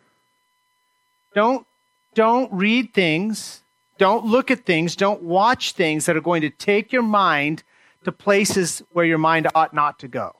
Don't 1.35 1.67
don't 2.15 2.53
read 2.53 2.93
things, 2.93 3.63
don't 3.97 4.27
look 4.27 4.51
at 4.51 4.67
things, 4.67 4.95
don't 4.95 5.23
watch 5.23 5.73
things 5.73 6.07
that 6.07 6.17
are 6.17 6.21
going 6.21 6.43
to 6.43 6.51
take 6.51 6.93
your 6.93 7.03
mind 7.03 7.63
to 8.05 8.13
places 8.13 8.83
where 8.93 9.05
your 9.05 9.19
mind 9.19 9.49
ought 9.55 9.73
not 9.75 9.99
to 10.01 10.09
go. 10.09 10.35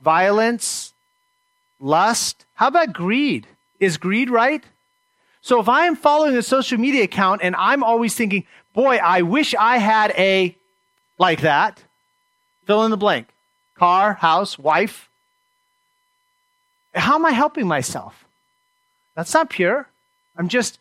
Violence, 0.00 0.92
lust. 1.80 2.44
How 2.54 2.68
about 2.68 2.92
greed? 2.92 3.46
Is 3.80 3.96
greed 3.96 4.30
right? 4.30 4.64
So 5.42 5.60
if 5.60 5.68
I 5.68 5.86
am 5.86 5.96
following 5.96 6.36
a 6.36 6.42
social 6.42 6.78
media 6.78 7.04
account 7.04 7.42
and 7.42 7.54
I'm 7.56 7.84
always 7.84 8.14
thinking, 8.14 8.44
boy, 8.74 8.96
I 8.96 9.22
wish 9.22 9.54
I 9.54 9.78
had 9.78 10.12
a 10.18 10.56
like 11.18 11.42
that, 11.42 11.82
fill 12.64 12.84
in 12.84 12.90
the 12.90 12.96
blank 12.96 13.28
car, 13.76 14.14
house, 14.14 14.58
wife. 14.58 15.08
How 16.94 17.16
am 17.16 17.26
I 17.26 17.32
helping 17.32 17.66
myself? 17.66 18.24
That's 19.14 19.32
not 19.34 19.50
pure. 19.50 19.86
I'm 20.36 20.48
just 20.48 20.78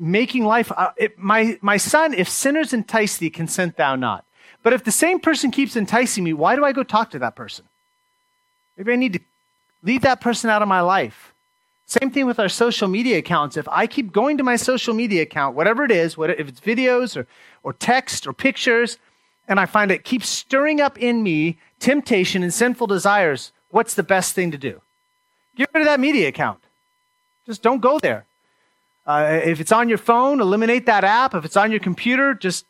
making 0.00 0.44
life. 0.44 0.72
Uh, 0.74 0.90
it, 0.96 1.18
my, 1.18 1.58
my 1.60 1.76
son, 1.76 2.14
if 2.14 2.28
sinners 2.28 2.72
entice 2.72 3.18
thee, 3.18 3.30
consent 3.30 3.76
thou 3.76 3.94
not. 3.94 4.24
But 4.62 4.72
if 4.72 4.84
the 4.84 4.92
same 4.92 5.20
person 5.20 5.50
keeps 5.50 5.76
enticing 5.76 6.24
me, 6.24 6.32
why 6.32 6.56
do 6.56 6.64
I 6.64 6.72
go 6.72 6.82
talk 6.82 7.10
to 7.10 7.18
that 7.20 7.36
person? 7.36 7.66
Maybe 8.76 8.92
I 8.92 8.96
need 8.96 9.12
to 9.14 9.20
leave 9.82 10.02
that 10.02 10.20
person 10.20 10.50
out 10.50 10.62
of 10.62 10.68
my 10.68 10.80
life. 10.80 11.32
Same 11.86 12.10
thing 12.10 12.26
with 12.26 12.38
our 12.38 12.48
social 12.48 12.88
media 12.88 13.18
accounts. 13.18 13.56
If 13.56 13.68
I 13.68 13.86
keep 13.86 14.12
going 14.12 14.38
to 14.38 14.44
my 14.44 14.56
social 14.56 14.94
media 14.94 15.22
account, 15.22 15.56
whatever 15.56 15.84
it 15.84 15.90
is, 15.90 16.16
whether, 16.16 16.34
if 16.34 16.48
it's 16.48 16.60
videos 16.60 17.16
or, 17.16 17.26
or 17.62 17.72
text 17.72 18.26
or 18.26 18.32
pictures, 18.32 18.96
and 19.48 19.58
I 19.58 19.66
find 19.66 19.90
it 19.90 20.04
keeps 20.04 20.28
stirring 20.28 20.80
up 20.80 20.98
in 20.98 21.22
me 21.22 21.58
temptation 21.80 22.42
and 22.42 22.54
sinful 22.54 22.86
desires, 22.86 23.52
what's 23.70 23.94
the 23.94 24.02
best 24.02 24.34
thing 24.34 24.50
to 24.52 24.58
do? 24.58 24.80
Get 25.56 25.68
rid 25.74 25.80
of 25.80 25.86
that 25.86 26.00
media 26.00 26.28
account. 26.28 26.60
Just 27.44 27.62
don't 27.62 27.80
go 27.80 27.98
there. 27.98 28.24
Uh, 29.06 29.40
if 29.44 29.60
it's 29.60 29.72
on 29.72 29.88
your 29.88 29.98
phone, 29.98 30.40
eliminate 30.40 30.86
that 30.86 31.04
app. 31.04 31.34
If 31.34 31.44
it's 31.44 31.56
on 31.56 31.70
your 31.70 31.80
computer, 31.80 32.34
just 32.34 32.66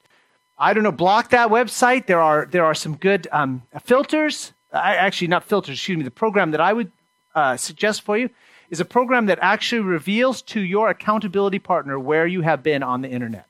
I 0.59 0.73
don't 0.73 0.83
know, 0.83 0.93
block 0.93 1.31
that 1.31 1.49
website. 1.49 2.07
There 2.07 2.21
are 2.21 2.47
there 2.47 2.65
are 2.65 2.75
some 2.75 2.97
good 2.97 3.29
um, 3.33 3.63
filters. 3.83 4.53
I, 4.73 4.95
actually, 4.97 5.29
not 5.29 5.45
filters. 5.45 5.77
Excuse 5.77 5.99
me. 5.99 6.05
The 6.05 6.11
program 6.11 6.53
that 6.53 6.61
I 6.61 6.73
would 6.73 6.93
uh, 7.35 7.57
suggest 7.57 8.03
for 8.03 8.17
you 8.17 8.31
is 8.71 8.81
a 8.81 8.85
program 8.85 9.27
that 9.27 9.39
actually 9.43 9.81
reveals 9.81 10.43
to 10.43 10.61
your 10.61 10.91
accountability 10.91 11.59
partner 11.59 11.99
where 11.99 12.27
you 12.27 12.43
have 12.43 12.63
been 12.63 12.83
on 12.83 13.03
the 13.03 13.09
internet. 13.09 13.47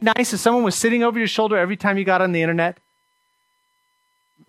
Nice 0.00 0.32
if 0.32 0.40
someone 0.40 0.62
was 0.62 0.76
sitting 0.76 1.02
over 1.02 1.18
your 1.18 1.28
shoulder 1.28 1.56
every 1.56 1.76
time 1.76 1.98
you 1.98 2.04
got 2.04 2.22
on 2.22 2.32
the 2.32 2.40
internet. 2.40 2.78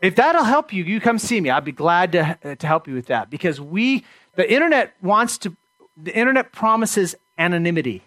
If 0.01 0.15
that'll 0.15 0.43
help 0.43 0.71
you, 0.71 0.83
you 0.83 0.99
come 0.99 1.19
see 1.19 1.41
me. 1.41 1.49
I'd 1.49 1.65
be 1.65 1.71
glad 1.71 2.11
to, 2.13 2.55
to 2.55 2.67
help 2.67 2.87
you 2.87 2.93
with 2.93 3.07
that 3.07 3.29
because 3.29 3.59
we 3.59 4.03
the 4.35 4.51
internet 4.51 4.93
wants 5.01 5.37
to, 5.39 5.55
the 6.03 6.15
internet 6.15 6.51
promises 6.51 7.15
anonymity, 7.37 8.03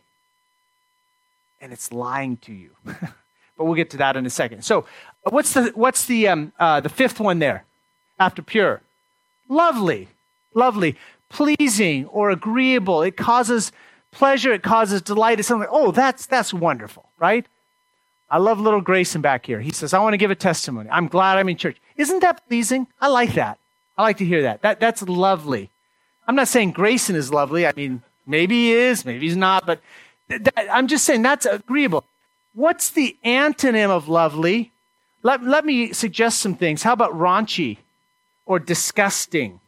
and 1.61 1.73
it's 1.73 1.93
lying 1.93 2.37
to 2.39 2.53
you. 2.53 2.71
but 2.85 3.65
we'll 3.65 3.75
get 3.75 3.91
to 3.91 3.97
that 3.99 4.17
in 4.17 4.27
a 4.27 4.31
second. 4.31 4.65
So, 4.65 4.87
what's 5.25 5.55
the 5.55 5.73
what's 5.75 6.07
the 6.07 6.29
um, 6.29 6.53
uh, 6.59 6.81
the 6.81 6.89
fifth 6.89 7.21
one 7.21 7.39
there 7.39 7.65
after 8.19 8.43
pure? 8.43 8.81
Lovely, 9.49 10.09
lovely, 10.55 10.97
pleasing 11.29 12.07
or 12.07 12.31
agreeable. 12.31 13.03
It 13.03 13.17
causes 13.17 13.73
pleasure. 14.11 14.53
It 14.53 14.63
causes 14.63 15.03
delight. 15.03 15.39
It's 15.39 15.49
something. 15.49 15.69
Oh, 15.71 15.91
that's 15.91 16.27
that's 16.27 16.53
wonderful, 16.53 17.11
right? 17.19 17.47
I 18.31 18.39
love 18.39 18.59
little 18.59 18.81
Grayson 18.81 19.21
back 19.21 19.47
here. 19.47 19.61
He 19.61 19.71
says, 19.71 19.95
"I 19.95 20.01
want 20.01 20.15
to 20.15 20.19
give 20.19 20.31
a 20.31 20.35
testimony. 20.35 20.89
I'm 20.91 21.09
glad 21.09 21.39
I'm 21.39 21.49
in 21.49 21.57
church. 21.57 21.77
Isn't 21.97 22.21
that 22.21 22.47
pleasing? 22.49 22.87
I 23.01 23.09
like 23.09 23.35
that. 23.35 23.59
I 23.97 24.03
like 24.03 24.17
to 24.19 24.25
hear 24.25 24.43
that. 24.43 24.63
That 24.63 24.81
that's 24.81 25.03
lovely. 25.03 25.71
I'm 26.27 26.37
not 26.37 26.49
saying 26.49 26.73
Grayson 26.73 27.17
is 27.17 27.33
lovely. 27.33 27.67
I 27.67 27.73
mean, 27.77 28.03
maybe 28.27 28.55
he 28.55 28.73
is, 28.73 29.05
maybe 29.05 29.27
he's 29.27 29.37
not, 29.37 29.67
but 29.67 29.81
I'm 30.57 30.87
just 30.87 31.05
saying 31.05 31.23
that's 31.23 31.47
agreeable. 31.47 32.05
What's 32.55 32.91
the 32.91 33.17
antonym 33.25 33.91
of 33.91 34.09
lovely? 34.09 34.73
Let, 35.23 35.43
let 35.43 35.65
me 35.65 35.93
suggest 35.93 36.41
some 36.41 36.55
things. 36.55 36.83
How 36.83 36.93
about 36.93 37.13
raunchy 37.13 37.79
or 38.47 38.59
disgusting? 38.59 39.61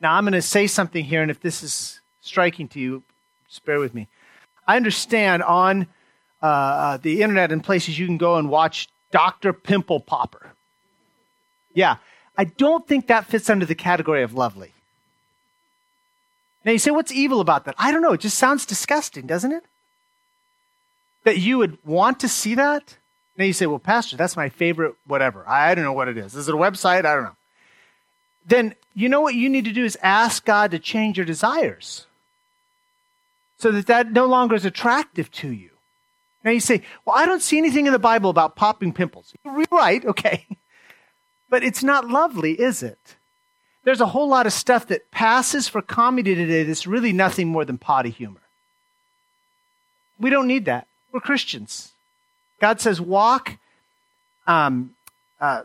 Now, 0.00 0.14
I'm 0.14 0.24
going 0.24 0.32
to 0.32 0.42
say 0.42 0.66
something 0.66 1.04
here, 1.04 1.22
and 1.22 1.30
if 1.30 1.40
this 1.40 1.62
is 1.62 2.00
striking 2.20 2.68
to 2.68 2.80
you, 2.80 3.02
just 3.48 3.64
bear 3.64 3.78
with 3.78 3.94
me. 3.94 4.08
I 4.66 4.76
understand 4.76 5.42
on 5.42 5.86
uh, 6.42 6.46
uh 6.46 6.96
the 6.98 7.22
internet 7.22 7.52
and 7.52 7.62
places 7.62 7.98
you 7.98 8.06
can 8.06 8.18
go 8.18 8.36
and 8.36 8.50
watch 8.50 8.88
Dr. 9.10 9.52
Pimple 9.52 10.00
Popper. 10.00 10.52
Yeah, 11.72 11.96
I 12.36 12.44
don't 12.44 12.86
think 12.86 13.06
that 13.06 13.26
fits 13.26 13.48
under 13.48 13.64
the 13.64 13.74
category 13.74 14.22
of 14.22 14.34
lovely. 14.34 14.72
Now 16.66 16.72
you 16.72 16.80
say, 16.80 16.90
what's 16.90 17.12
evil 17.12 17.40
about 17.40 17.64
that? 17.66 17.76
I 17.78 17.92
don't 17.92 18.02
know. 18.02 18.12
It 18.12 18.20
just 18.20 18.36
sounds 18.36 18.66
disgusting, 18.66 19.24
doesn't 19.24 19.52
it? 19.52 19.64
That 21.22 21.38
you 21.38 21.58
would 21.58 21.78
want 21.84 22.18
to 22.20 22.28
see 22.28 22.56
that? 22.56 22.96
Now 23.38 23.44
you 23.44 23.52
say, 23.52 23.66
well, 23.66 23.78
Pastor, 23.78 24.16
that's 24.16 24.36
my 24.36 24.48
favorite 24.48 24.96
whatever. 25.06 25.48
I 25.48 25.76
don't 25.76 25.84
know 25.84 25.92
what 25.92 26.08
it 26.08 26.18
is. 26.18 26.34
Is 26.34 26.48
it 26.48 26.54
a 26.54 26.58
website? 26.58 27.06
I 27.06 27.14
don't 27.14 27.22
know. 27.22 27.36
Then 28.44 28.74
you 28.94 29.08
know 29.08 29.20
what 29.20 29.36
you 29.36 29.48
need 29.48 29.64
to 29.66 29.72
do 29.72 29.84
is 29.84 29.96
ask 30.02 30.44
God 30.44 30.72
to 30.72 30.80
change 30.80 31.16
your 31.16 31.26
desires 31.26 32.06
so 33.58 33.70
that 33.70 33.86
that 33.86 34.12
no 34.12 34.26
longer 34.26 34.56
is 34.56 34.64
attractive 34.64 35.30
to 35.32 35.52
you. 35.52 35.70
Now 36.42 36.50
you 36.50 36.60
say, 36.60 36.82
well, 37.04 37.16
I 37.16 37.26
don't 37.26 37.42
see 37.42 37.58
anything 37.58 37.86
in 37.86 37.92
the 37.92 37.98
Bible 38.00 38.28
about 38.28 38.56
popping 38.56 38.92
pimples. 38.92 39.32
You're 39.44 39.64
right, 39.70 40.04
okay. 40.04 40.46
But 41.48 41.62
it's 41.62 41.84
not 41.84 42.08
lovely, 42.08 42.60
is 42.60 42.82
it? 42.82 43.14
There's 43.86 44.00
a 44.00 44.06
whole 44.06 44.28
lot 44.28 44.46
of 44.46 44.52
stuff 44.52 44.88
that 44.88 45.12
passes 45.12 45.68
for 45.68 45.80
comedy 45.80 46.34
today 46.34 46.64
that's 46.64 46.88
really 46.88 47.12
nothing 47.12 47.46
more 47.46 47.64
than 47.64 47.78
potty 47.78 48.10
humor. 48.10 48.40
We 50.18 50.28
don't 50.28 50.48
need 50.48 50.64
that. 50.64 50.88
We're 51.12 51.20
Christians. 51.20 51.92
God 52.60 52.80
says, 52.80 53.00
walk, 53.00 53.56
um, 54.48 54.96
uh, 55.40 55.62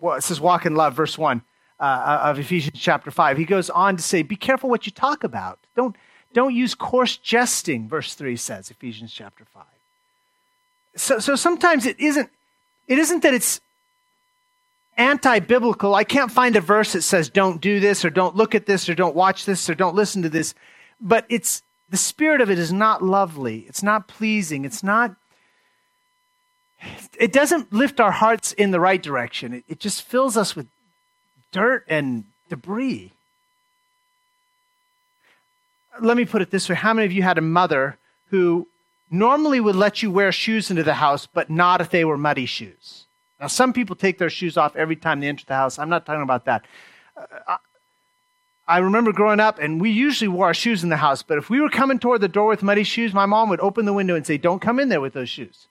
it 0.00 0.22
says 0.22 0.40
walk 0.40 0.66
in 0.66 0.76
love, 0.76 0.94
verse 0.94 1.18
1 1.18 1.42
uh, 1.80 2.20
of 2.22 2.38
Ephesians 2.38 2.78
chapter 2.78 3.10
5. 3.10 3.36
He 3.36 3.44
goes 3.44 3.70
on 3.70 3.96
to 3.96 4.02
say, 4.04 4.22
be 4.22 4.36
careful 4.36 4.70
what 4.70 4.86
you 4.86 4.92
talk 4.92 5.24
about. 5.24 5.58
Don't, 5.74 5.96
don't 6.32 6.54
use 6.54 6.76
coarse 6.76 7.16
jesting, 7.16 7.88
verse 7.88 8.14
3 8.14 8.36
says, 8.36 8.70
Ephesians 8.70 9.12
chapter 9.12 9.44
5. 9.52 9.64
So, 10.94 11.18
so 11.18 11.34
sometimes 11.34 11.86
it 11.86 11.98
isn't, 11.98 12.30
it 12.86 13.00
isn't 13.00 13.24
that 13.24 13.34
it's 13.34 13.60
anti-biblical. 14.96 15.94
I 15.94 16.04
can't 16.04 16.30
find 16.30 16.56
a 16.56 16.60
verse 16.60 16.92
that 16.92 17.02
says 17.02 17.28
don't 17.28 17.60
do 17.60 17.80
this 17.80 18.04
or 18.04 18.10
don't 18.10 18.36
look 18.36 18.54
at 18.54 18.66
this 18.66 18.88
or 18.88 18.94
don't 18.94 19.16
watch 19.16 19.44
this 19.44 19.68
or 19.68 19.74
don't 19.74 19.94
listen 19.94 20.22
to 20.22 20.28
this. 20.28 20.54
But 21.00 21.26
it's 21.28 21.62
the 21.88 21.96
spirit 21.96 22.40
of 22.40 22.50
it 22.50 22.58
is 22.58 22.72
not 22.72 23.02
lovely. 23.02 23.64
It's 23.68 23.82
not 23.82 24.08
pleasing. 24.08 24.64
It's 24.64 24.82
not 24.82 25.14
it 27.18 27.32
doesn't 27.32 27.72
lift 27.72 28.00
our 28.00 28.10
hearts 28.10 28.52
in 28.52 28.70
the 28.70 28.80
right 28.80 29.02
direction. 29.02 29.54
It, 29.54 29.64
it 29.68 29.80
just 29.80 30.02
fills 30.02 30.36
us 30.36 30.54
with 30.54 30.66
dirt 31.52 31.84
and 31.88 32.24
debris. 32.48 33.12
Let 36.00 36.16
me 36.16 36.26
put 36.26 36.42
it 36.42 36.50
this 36.50 36.68
way. 36.68 36.74
How 36.74 36.92
many 36.92 37.06
of 37.06 37.12
you 37.12 37.22
had 37.22 37.38
a 37.38 37.42
mother 37.42 37.96
who 38.28 38.68
normally 39.10 39.60
would 39.60 39.76
let 39.76 40.02
you 40.02 40.10
wear 40.10 40.30
shoes 40.32 40.70
into 40.70 40.82
the 40.82 40.94
house, 40.94 41.26
but 41.26 41.48
not 41.48 41.80
if 41.80 41.90
they 41.90 42.04
were 42.04 42.18
muddy 42.18 42.46
shoes? 42.46 43.05
Now, 43.40 43.48
some 43.48 43.72
people 43.72 43.96
take 43.96 44.18
their 44.18 44.30
shoes 44.30 44.56
off 44.56 44.76
every 44.76 44.96
time 44.96 45.20
they 45.20 45.28
enter 45.28 45.44
the 45.46 45.54
house. 45.54 45.78
I'm 45.78 45.90
not 45.90 46.06
talking 46.06 46.22
about 46.22 46.46
that. 46.46 46.64
Uh, 47.16 47.56
I 48.68 48.78
remember 48.78 49.12
growing 49.12 49.38
up, 49.38 49.58
and 49.58 49.80
we 49.80 49.90
usually 49.90 50.28
wore 50.28 50.46
our 50.46 50.54
shoes 50.54 50.82
in 50.82 50.88
the 50.88 50.96
house, 50.96 51.22
but 51.22 51.38
if 51.38 51.48
we 51.48 51.60
were 51.60 51.68
coming 51.68 51.98
toward 51.98 52.20
the 52.20 52.28
door 52.28 52.48
with 52.48 52.62
muddy 52.62 52.82
shoes, 52.82 53.14
my 53.14 53.26
mom 53.26 53.48
would 53.48 53.60
open 53.60 53.84
the 53.84 53.92
window 53.92 54.16
and 54.16 54.26
say, 54.26 54.38
Don't 54.38 54.60
come 54.60 54.80
in 54.80 54.88
there 54.88 55.00
with 55.00 55.12
those 55.12 55.28
shoes. 55.28 55.68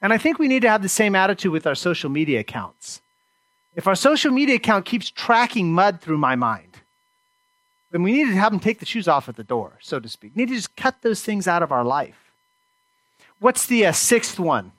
And 0.00 0.12
I 0.12 0.18
think 0.18 0.38
we 0.38 0.48
need 0.48 0.62
to 0.62 0.68
have 0.68 0.82
the 0.82 0.88
same 0.88 1.14
attitude 1.14 1.52
with 1.52 1.66
our 1.66 1.76
social 1.76 2.10
media 2.10 2.40
accounts. 2.40 3.02
If 3.76 3.86
our 3.86 3.94
social 3.94 4.32
media 4.32 4.56
account 4.56 4.84
keeps 4.84 5.10
tracking 5.10 5.72
mud 5.72 6.00
through 6.00 6.18
my 6.18 6.34
mind, 6.34 6.78
then 7.92 8.02
we 8.02 8.12
need 8.12 8.24
to 8.24 8.34
have 8.34 8.50
them 8.50 8.60
take 8.60 8.80
the 8.80 8.86
shoes 8.86 9.06
off 9.06 9.28
at 9.28 9.36
the 9.36 9.44
door, 9.44 9.78
so 9.80 10.00
to 10.00 10.08
speak. 10.08 10.32
We 10.34 10.42
need 10.42 10.48
to 10.48 10.56
just 10.56 10.74
cut 10.74 11.02
those 11.02 11.22
things 11.22 11.46
out 11.46 11.62
of 11.62 11.70
our 11.70 11.84
life. 11.84 12.32
What's 13.38 13.66
the 13.66 13.86
uh, 13.86 13.92
sixth 13.92 14.40
one? 14.40 14.72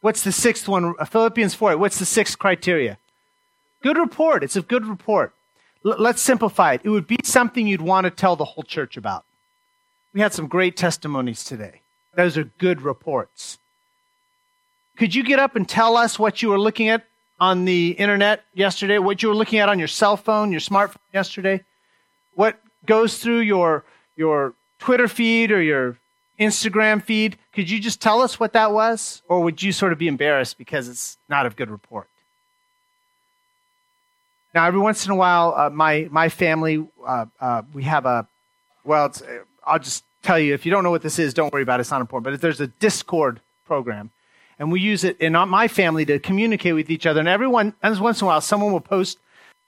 What's 0.00 0.22
the 0.22 0.32
sixth 0.32 0.66
one? 0.68 0.94
Uh, 0.98 1.04
Philippians 1.04 1.54
4. 1.54 1.76
What's 1.76 1.98
the 1.98 2.06
sixth 2.06 2.38
criteria? 2.38 2.98
Good 3.82 3.98
report. 3.98 4.42
It's 4.42 4.56
a 4.56 4.62
good 4.62 4.86
report. 4.86 5.34
L- 5.84 5.96
let's 5.98 6.22
simplify 6.22 6.74
it. 6.74 6.80
It 6.84 6.88
would 6.90 7.06
be 7.06 7.18
something 7.22 7.66
you'd 7.66 7.82
want 7.82 8.04
to 8.04 8.10
tell 8.10 8.36
the 8.36 8.44
whole 8.44 8.64
church 8.64 8.96
about. 8.96 9.24
We 10.14 10.20
had 10.20 10.32
some 10.32 10.46
great 10.46 10.76
testimonies 10.76 11.44
today. 11.44 11.82
Those 12.14 12.36
are 12.36 12.44
good 12.58 12.82
reports. 12.82 13.58
Could 14.96 15.14
you 15.14 15.22
get 15.22 15.38
up 15.38 15.54
and 15.54 15.68
tell 15.68 15.96
us 15.96 16.18
what 16.18 16.42
you 16.42 16.48
were 16.48 16.58
looking 16.58 16.88
at 16.88 17.04
on 17.38 17.64
the 17.64 17.92
internet 17.92 18.44
yesterday? 18.54 18.98
What 18.98 19.22
you 19.22 19.28
were 19.28 19.34
looking 19.34 19.58
at 19.58 19.68
on 19.68 19.78
your 19.78 19.88
cell 19.88 20.16
phone, 20.16 20.50
your 20.50 20.60
smartphone 20.60 20.96
yesterday? 21.14 21.62
What 22.34 22.58
goes 22.86 23.18
through 23.18 23.40
your, 23.40 23.84
your 24.16 24.54
Twitter 24.78 25.08
feed 25.08 25.52
or 25.52 25.62
your 25.62 25.96
Instagram 26.40 27.02
feed. 27.02 27.36
Could 27.52 27.68
you 27.68 27.78
just 27.78 28.00
tell 28.00 28.22
us 28.22 28.40
what 28.40 28.54
that 28.54 28.72
was? 28.72 29.22
Or 29.28 29.42
would 29.42 29.62
you 29.62 29.72
sort 29.72 29.92
of 29.92 29.98
be 29.98 30.08
embarrassed 30.08 30.56
because 30.56 30.88
it's 30.88 31.18
not 31.28 31.46
a 31.46 31.50
good 31.50 31.70
report? 31.70 32.08
Now, 34.54 34.66
every 34.66 34.80
once 34.80 35.04
in 35.04 35.12
a 35.12 35.14
while, 35.14 35.54
uh, 35.56 35.70
my, 35.70 36.08
my 36.10 36.28
family, 36.28 36.84
uh, 37.06 37.26
uh, 37.40 37.62
we 37.72 37.84
have 37.84 38.06
a, 38.06 38.26
well, 38.84 39.12
I'll 39.64 39.78
just 39.78 40.02
tell 40.22 40.38
you, 40.38 40.54
if 40.54 40.66
you 40.66 40.72
don't 40.72 40.82
know 40.82 40.90
what 40.90 41.02
this 41.02 41.18
is, 41.18 41.34
don't 41.34 41.52
worry 41.52 41.62
about 41.62 41.78
it. 41.78 41.82
It's 41.82 41.90
not 41.90 42.00
important. 42.00 42.32
But 42.32 42.40
there's 42.40 42.60
a 42.60 42.66
Discord 42.66 43.40
program. 43.66 44.10
And 44.58 44.72
we 44.72 44.80
use 44.80 45.04
it 45.04 45.18
in 45.20 45.32
my 45.32 45.68
family 45.68 46.04
to 46.06 46.18
communicate 46.18 46.74
with 46.74 46.90
each 46.90 47.06
other. 47.06 47.20
And 47.20 47.28
everyone, 47.28 47.74
and 47.82 47.98
once 48.00 48.20
in 48.20 48.24
a 48.24 48.26
while, 48.26 48.40
someone 48.40 48.72
will 48.72 48.80
post 48.80 49.18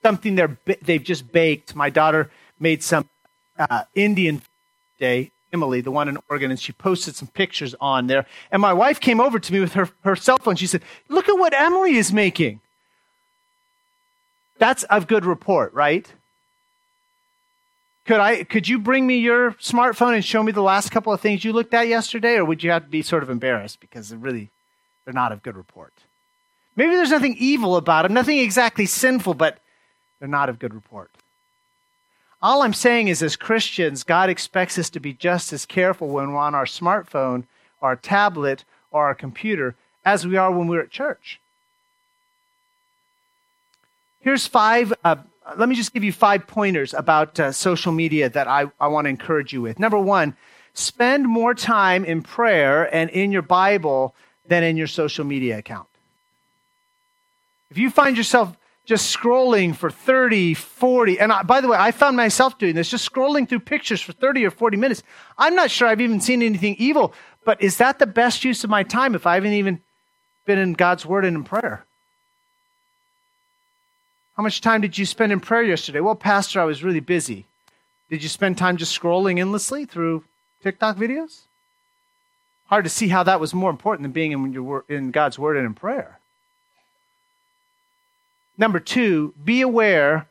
something 0.03 0.35
they're, 0.35 0.57
they've 0.81 1.03
just 1.03 1.31
baked. 1.31 1.75
My 1.75 1.89
daughter 1.89 2.29
made 2.59 2.83
some 2.83 3.07
uh, 3.57 3.83
Indian 3.95 4.41
day 4.99 5.31
Emily, 5.53 5.81
the 5.81 5.91
one 5.91 6.09
in 6.09 6.17
Oregon, 6.29 6.49
and 6.49 6.59
she 6.59 6.73
posted 6.73 7.15
some 7.15 7.27
pictures 7.29 7.75
on 7.79 8.07
there. 8.07 8.25
And 8.51 8.61
my 8.61 8.73
wife 8.73 8.99
came 8.99 9.21
over 9.21 9.39
to 9.39 9.53
me 9.53 9.59
with 9.59 9.73
her, 9.73 9.89
her 10.01 10.15
cell 10.15 10.39
phone. 10.39 10.55
She 10.55 10.67
said, 10.67 10.81
Look 11.07 11.29
at 11.29 11.37
what 11.37 11.53
Emily 11.53 11.95
is 11.95 12.11
making. 12.11 12.59
That's 14.57 14.83
a 14.89 14.99
good 15.01 15.25
report, 15.25 15.73
right? 15.73 16.11
Could 18.05 18.19
I 18.19 18.43
could 18.43 18.67
you 18.67 18.79
bring 18.79 19.07
me 19.07 19.17
your 19.17 19.53
smartphone 19.53 20.13
and 20.13 20.25
show 20.25 20.43
me 20.43 20.51
the 20.51 20.61
last 20.61 20.89
couple 20.89 21.13
of 21.13 21.21
things 21.21 21.45
you 21.45 21.53
looked 21.53 21.73
at 21.73 21.87
yesterday, 21.87 22.35
or 22.35 22.43
would 22.45 22.63
you 22.63 22.71
have 22.71 22.83
to 22.83 22.89
be 22.89 23.01
sort 23.01 23.23
of 23.23 23.29
embarrassed 23.29 23.79
because 23.79 24.09
they're 24.09 24.17
really 24.17 24.49
they're 25.05 25.13
not 25.13 25.31
a 25.31 25.37
good 25.37 25.55
report? 25.55 25.93
Maybe 26.75 26.95
there's 26.95 27.11
nothing 27.11 27.35
evil 27.37 27.77
about 27.77 28.03
them, 28.03 28.13
nothing 28.13 28.39
exactly 28.39 28.85
sinful, 28.85 29.35
but 29.35 29.59
they're 30.19 30.27
not 30.27 30.49
a 30.49 30.53
good 30.53 30.73
report. 30.73 31.11
All 32.43 32.61
I'm 32.61 32.73
saying 32.73 33.07
is, 33.07 33.23
as 33.23 33.37
Christians, 33.37 34.03
God 34.03 34.29
expects 34.29 34.77
us 34.77 34.89
to 34.89 34.99
be 34.99 35.13
just 35.13 35.53
as 35.53 35.65
careful 35.65 36.09
when 36.09 36.33
we're 36.33 36.39
on 36.39 36.53
our 36.53 36.65
smartphone, 36.65 37.45
our 37.81 37.95
tablet, 37.95 38.65
or 38.91 39.05
our 39.05 39.15
computer 39.15 39.75
as 40.03 40.27
we 40.27 40.35
are 40.35 40.51
when 40.51 40.67
we're 40.67 40.81
at 40.81 40.91
church. 40.91 41.39
Here's 44.19 44.45
five, 44.45 44.91
uh, 45.05 45.15
let 45.55 45.69
me 45.69 45.75
just 45.75 45.93
give 45.93 46.03
you 46.03 46.11
five 46.11 46.45
pointers 46.45 46.93
about 46.93 47.39
uh, 47.39 47.53
social 47.53 47.93
media 47.93 48.29
that 48.29 48.49
I, 48.49 48.65
I 48.77 48.87
want 48.87 49.05
to 49.05 49.09
encourage 49.09 49.53
you 49.53 49.61
with. 49.61 49.79
Number 49.79 49.97
one, 49.97 50.35
spend 50.73 51.25
more 51.25 51.53
time 51.53 52.03
in 52.03 52.21
prayer 52.21 52.93
and 52.93 53.09
in 53.09 53.31
your 53.31 53.41
Bible 53.41 54.15
than 54.45 54.63
in 54.63 54.75
your 54.75 54.87
social 54.87 55.23
media 55.23 55.59
account. 55.59 55.87
If 57.71 57.77
you 57.77 57.89
find 57.89 58.17
yourself 58.17 58.57
just 58.85 59.15
scrolling 59.15 59.75
for 59.75 59.89
30, 59.89 60.53
40. 60.53 61.19
And 61.19 61.31
I, 61.31 61.43
by 61.43 61.61
the 61.61 61.69
way, 61.69 61.77
I 61.77 61.91
found 61.91 62.17
myself 62.17 62.57
doing 62.57 62.75
this, 62.75 62.89
just 62.89 63.09
scrolling 63.09 63.47
through 63.47 63.61
pictures 63.61 64.01
for 64.01 64.11
30 64.11 64.45
or 64.45 64.51
40 64.51 64.77
minutes. 64.77 65.03
I'm 65.37 65.55
not 65.55 65.71
sure 65.71 65.87
I've 65.87 66.01
even 66.01 66.19
seen 66.19 66.41
anything 66.41 66.75
evil, 66.77 67.13
but 67.45 67.61
is 67.61 67.77
that 67.77 67.99
the 67.99 68.05
best 68.05 68.43
use 68.43 68.63
of 68.63 68.69
my 68.69 68.83
time 68.83 69.15
if 69.15 69.25
I 69.25 69.35
haven't 69.35 69.53
even 69.53 69.81
been 70.45 70.59
in 70.59 70.73
God's 70.73 71.05
Word 71.05 71.23
and 71.23 71.37
in 71.37 71.43
prayer? 71.43 71.85
How 74.35 74.43
much 74.43 74.61
time 74.61 74.81
did 74.81 74.97
you 74.97 75.05
spend 75.05 75.31
in 75.31 75.39
prayer 75.39 75.63
yesterday? 75.63 75.99
Well, 75.99 76.15
Pastor, 76.15 76.59
I 76.59 76.65
was 76.65 76.83
really 76.83 76.99
busy. 76.99 77.45
Did 78.09 78.21
you 78.21 78.29
spend 78.29 78.57
time 78.57 78.77
just 78.77 78.99
scrolling 78.99 79.39
endlessly 79.39 79.85
through 79.85 80.23
TikTok 80.61 80.97
videos? 80.97 81.41
Hard 82.65 82.83
to 82.83 82.89
see 82.89 83.07
how 83.07 83.23
that 83.23 83.39
was 83.39 83.53
more 83.53 83.69
important 83.69 84.03
than 84.03 84.11
being 84.11 84.31
in, 84.31 84.83
in 84.89 85.11
God's 85.11 85.39
Word 85.39 85.55
and 85.55 85.65
in 85.65 85.73
prayer. 85.73 86.19
Number 88.57 88.79
two, 88.79 89.33
be 89.43 89.61
aware, 89.61 90.27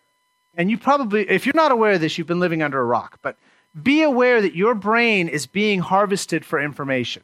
and 0.55 0.71
you 0.71 0.79
probably, 0.79 1.29
if 1.29 1.45
you're 1.45 1.55
not 1.57 1.73
aware 1.73 1.93
of 1.93 2.01
this, 2.01 2.17
you've 2.17 2.27
been 2.27 2.41
living 2.41 2.63
under 2.63 2.81
a 2.81 2.85
rock, 2.85 3.19
but 3.23 3.37
be 3.83 4.03
aware 4.03 4.41
that 4.43 4.55
your 4.55 4.75
brain 4.75 5.29
is 5.29 5.47
being 5.47 5.81
harvested 5.81 6.45
for 6.45 6.61
information. 6.61 7.23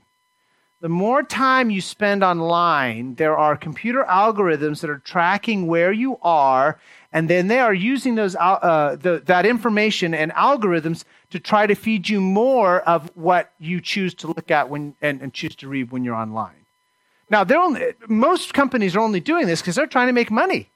The 0.80 0.88
more 0.88 1.24
time 1.24 1.70
you 1.70 1.80
spend 1.80 2.22
online, 2.22 3.16
there 3.16 3.36
are 3.36 3.56
computer 3.56 4.04
algorithms 4.08 4.80
that 4.80 4.90
are 4.90 4.98
tracking 4.98 5.66
where 5.66 5.92
you 5.92 6.18
are, 6.22 6.78
and 7.12 7.28
then 7.28 7.48
they 7.48 7.58
are 7.58 7.74
using 7.74 8.14
those 8.14 8.36
uh, 8.36 8.96
the, 9.00 9.20
that 9.26 9.44
information 9.44 10.14
and 10.14 10.30
algorithms 10.32 11.04
to 11.30 11.40
try 11.40 11.66
to 11.66 11.74
feed 11.74 12.08
you 12.08 12.20
more 12.20 12.80
of 12.82 13.10
what 13.16 13.52
you 13.58 13.80
choose 13.80 14.14
to 14.14 14.28
look 14.28 14.52
at 14.52 14.68
when 14.68 14.94
and, 15.02 15.20
and 15.20 15.34
choose 15.34 15.56
to 15.56 15.68
read 15.68 15.90
when 15.90 16.04
you're 16.04 16.14
online. 16.14 16.64
Now, 17.28 17.42
they're 17.44 17.60
only, 17.60 17.94
most 18.08 18.54
companies 18.54 18.94
are 18.94 19.00
only 19.00 19.20
doing 19.20 19.46
this 19.46 19.60
because 19.60 19.74
they're 19.74 19.86
trying 19.86 20.06
to 20.06 20.12
make 20.12 20.30
money. 20.30 20.70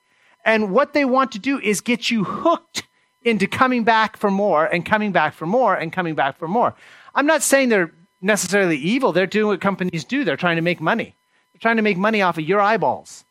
And 0.44 0.72
what 0.72 0.92
they 0.92 1.04
want 1.04 1.32
to 1.32 1.38
do 1.38 1.58
is 1.60 1.80
get 1.80 2.10
you 2.10 2.24
hooked 2.24 2.84
into 3.22 3.46
coming 3.46 3.84
back 3.84 4.16
for 4.16 4.30
more 4.30 4.66
and 4.66 4.84
coming 4.84 5.12
back 5.12 5.34
for 5.34 5.46
more 5.46 5.74
and 5.74 5.92
coming 5.92 6.14
back 6.14 6.36
for 6.38 6.48
more. 6.48 6.74
I'm 7.14 7.26
not 7.26 7.42
saying 7.42 7.68
they're 7.68 7.92
necessarily 8.20 8.76
evil. 8.76 9.12
They're 9.12 9.26
doing 9.26 9.48
what 9.48 9.60
companies 9.60 10.04
do. 10.04 10.24
They're 10.24 10.36
trying 10.36 10.56
to 10.56 10.62
make 10.62 10.80
money. 10.80 11.14
They're 11.52 11.60
trying 11.60 11.76
to 11.76 11.82
make 11.82 11.96
money 11.96 12.22
off 12.22 12.38
of 12.38 12.44
your 12.44 12.60
eyeballs. 12.60 13.24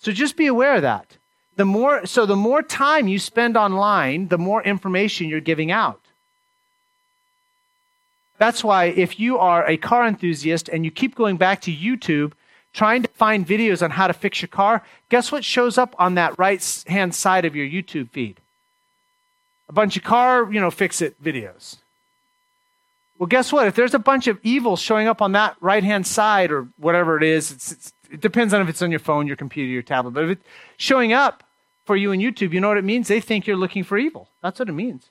So 0.00 0.12
just 0.12 0.36
be 0.36 0.46
aware 0.46 0.76
of 0.76 0.82
that. 0.82 1.16
The 1.56 1.64
more 1.64 2.06
so 2.06 2.24
the 2.24 2.36
more 2.36 2.62
time 2.62 3.06
you 3.06 3.18
spend 3.18 3.56
online, 3.56 4.28
the 4.28 4.38
more 4.38 4.62
information 4.62 5.28
you're 5.28 5.40
giving 5.40 5.70
out. 5.70 6.00
That's 8.38 8.64
why 8.64 8.86
if 8.86 9.20
you 9.20 9.38
are 9.38 9.66
a 9.68 9.76
car 9.76 10.06
enthusiast 10.06 10.70
and 10.70 10.86
you 10.86 10.90
keep 10.90 11.14
going 11.14 11.36
back 11.36 11.60
to 11.62 11.74
YouTube 11.74 12.32
trying 12.72 13.02
to 13.02 13.08
find 13.10 13.46
videos 13.46 13.82
on 13.82 13.90
how 13.90 14.06
to 14.06 14.12
fix 14.12 14.40
your 14.40 14.48
car, 14.48 14.82
guess 15.08 15.32
what 15.32 15.44
shows 15.44 15.76
up 15.78 15.94
on 15.98 16.14
that 16.14 16.38
right 16.38 16.84
hand 16.86 17.14
side 17.14 17.44
of 17.44 17.56
your 17.56 17.66
YouTube 17.66 18.10
feed? 18.10 18.40
A 19.68 19.72
bunch 19.72 19.96
of 19.96 20.02
car, 20.02 20.52
you 20.52 20.60
know, 20.60 20.70
fix 20.70 21.00
it 21.00 21.22
videos. 21.22 21.76
Well, 23.18 23.26
guess 23.26 23.52
what? 23.52 23.66
If 23.66 23.74
there's 23.74 23.94
a 23.94 23.98
bunch 23.98 24.28
of 24.28 24.38
evil 24.42 24.76
showing 24.76 25.06
up 25.06 25.20
on 25.20 25.32
that 25.32 25.56
right 25.60 25.84
hand 25.84 26.06
side 26.06 26.50
or 26.50 26.68
whatever 26.78 27.16
it 27.16 27.22
is, 27.22 27.52
it's, 27.52 27.72
it's, 27.72 27.92
it 28.10 28.20
depends 28.20 28.54
on 28.54 28.62
if 28.62 28.68
it's 28.68 28.82
on 28.82 28.90
your 28.90 28.98
phone, 28.98 29.26
your 29.26 29.36
computer, 29.36 29.70
your 29.70 29.82
tablet. 29.82 30.12
But 30.12 30.24
if 30.24 30.30
it's 30.30 30.44
showing 30.78 31.12
up 31.12 31.44
for 31.84 31.96
you 31.96 32.12
in 32.12 32.20
YouTube, 32.20 32.52
you 32.52 32.60
know 32.60 32.68
what 32.68 32.78
it 32.78 32.84
means? 32.84 33.08
They 33.08 33.20
think 33.20 33.46
you're 33.46 33.56
looking 33.56 33.84
for 33.84 33.98
evil. 33.98 34.28
That's 34.42 34.58
what 34.58 34.68
it 34.68 34.72
means. 34.72 35.10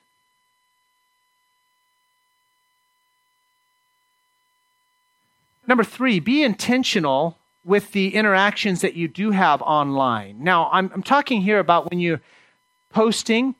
Number 5.66 5.84
three, 5.84 6.18
be 6.18 6.42
intentional 6.42 7.38
with 7.64 7.92
the 7.92 8.14
interactions 8.14 8.80
that 8.80 8.94
you 8.94 9.08
do 9.08 9.30
have 9.30 9.60
online. 9.62 10.42
Now, 10.42 10.68
I'm, 10.72 10.90
I'm 10.94 11.02
talking 11.02 11.42
here 11.42 11.58
about 11.58 11.90
when 11.90 12.00
you're 12.00 12.20
posting 12.90 13.54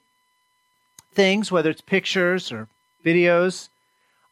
things, 1.12 1.52
whether 1.52 1.70
it's 1.70 1.80
pictures 1.80 2.50
or 2.50 2.68
videos. 3.04 3.68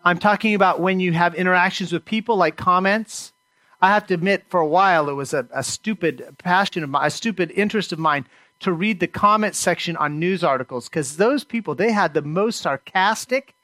I'm 0.05 0.19
talking 0.19 0.55
about 0.55 0.81
when 0.81 1.01
you 1.01 1.13
have 1.13 1.35
interactions 1.35 1.93
with 1.93 2.05
people, 2.05 2.37
like 2.37 2.57
comments. 2.57 3.33
I 3.81 3.89
have 3.89 4.07
to 4.09 4.15
admit, 4.15 4.45
for 4.49 4.61
a 4.61 4.67
while, 4.67 5.09
it 5.09 5.15
was 5.15 5.35
a, 5.35 5.47
a 5.53 5.63
stupid 5.63 6.37
passion 6.39 6.83
of 6.83 6.91
mine, 6.91 7.07
a 7.07 7.11
stupid 7.11 7.51
interest 7.53 7.93
of 7.93 7.99
mine 7.99 8.27
to 8.61 8.73
read 8.73 9.01
the 9.01 9.07
comment 9.07 9.55
section 9.55 9.97
on 9.97 10.19
news 10.19 10.43
articles 10.43 10.89
because 10.89 11.17
those 11.17 11.45
people, 11.45 11.75
they 11.75 11.93
had 11.93 12.15
the 12.15 12.23
most 12.23 12.61
sarcastic, 12.61 13.55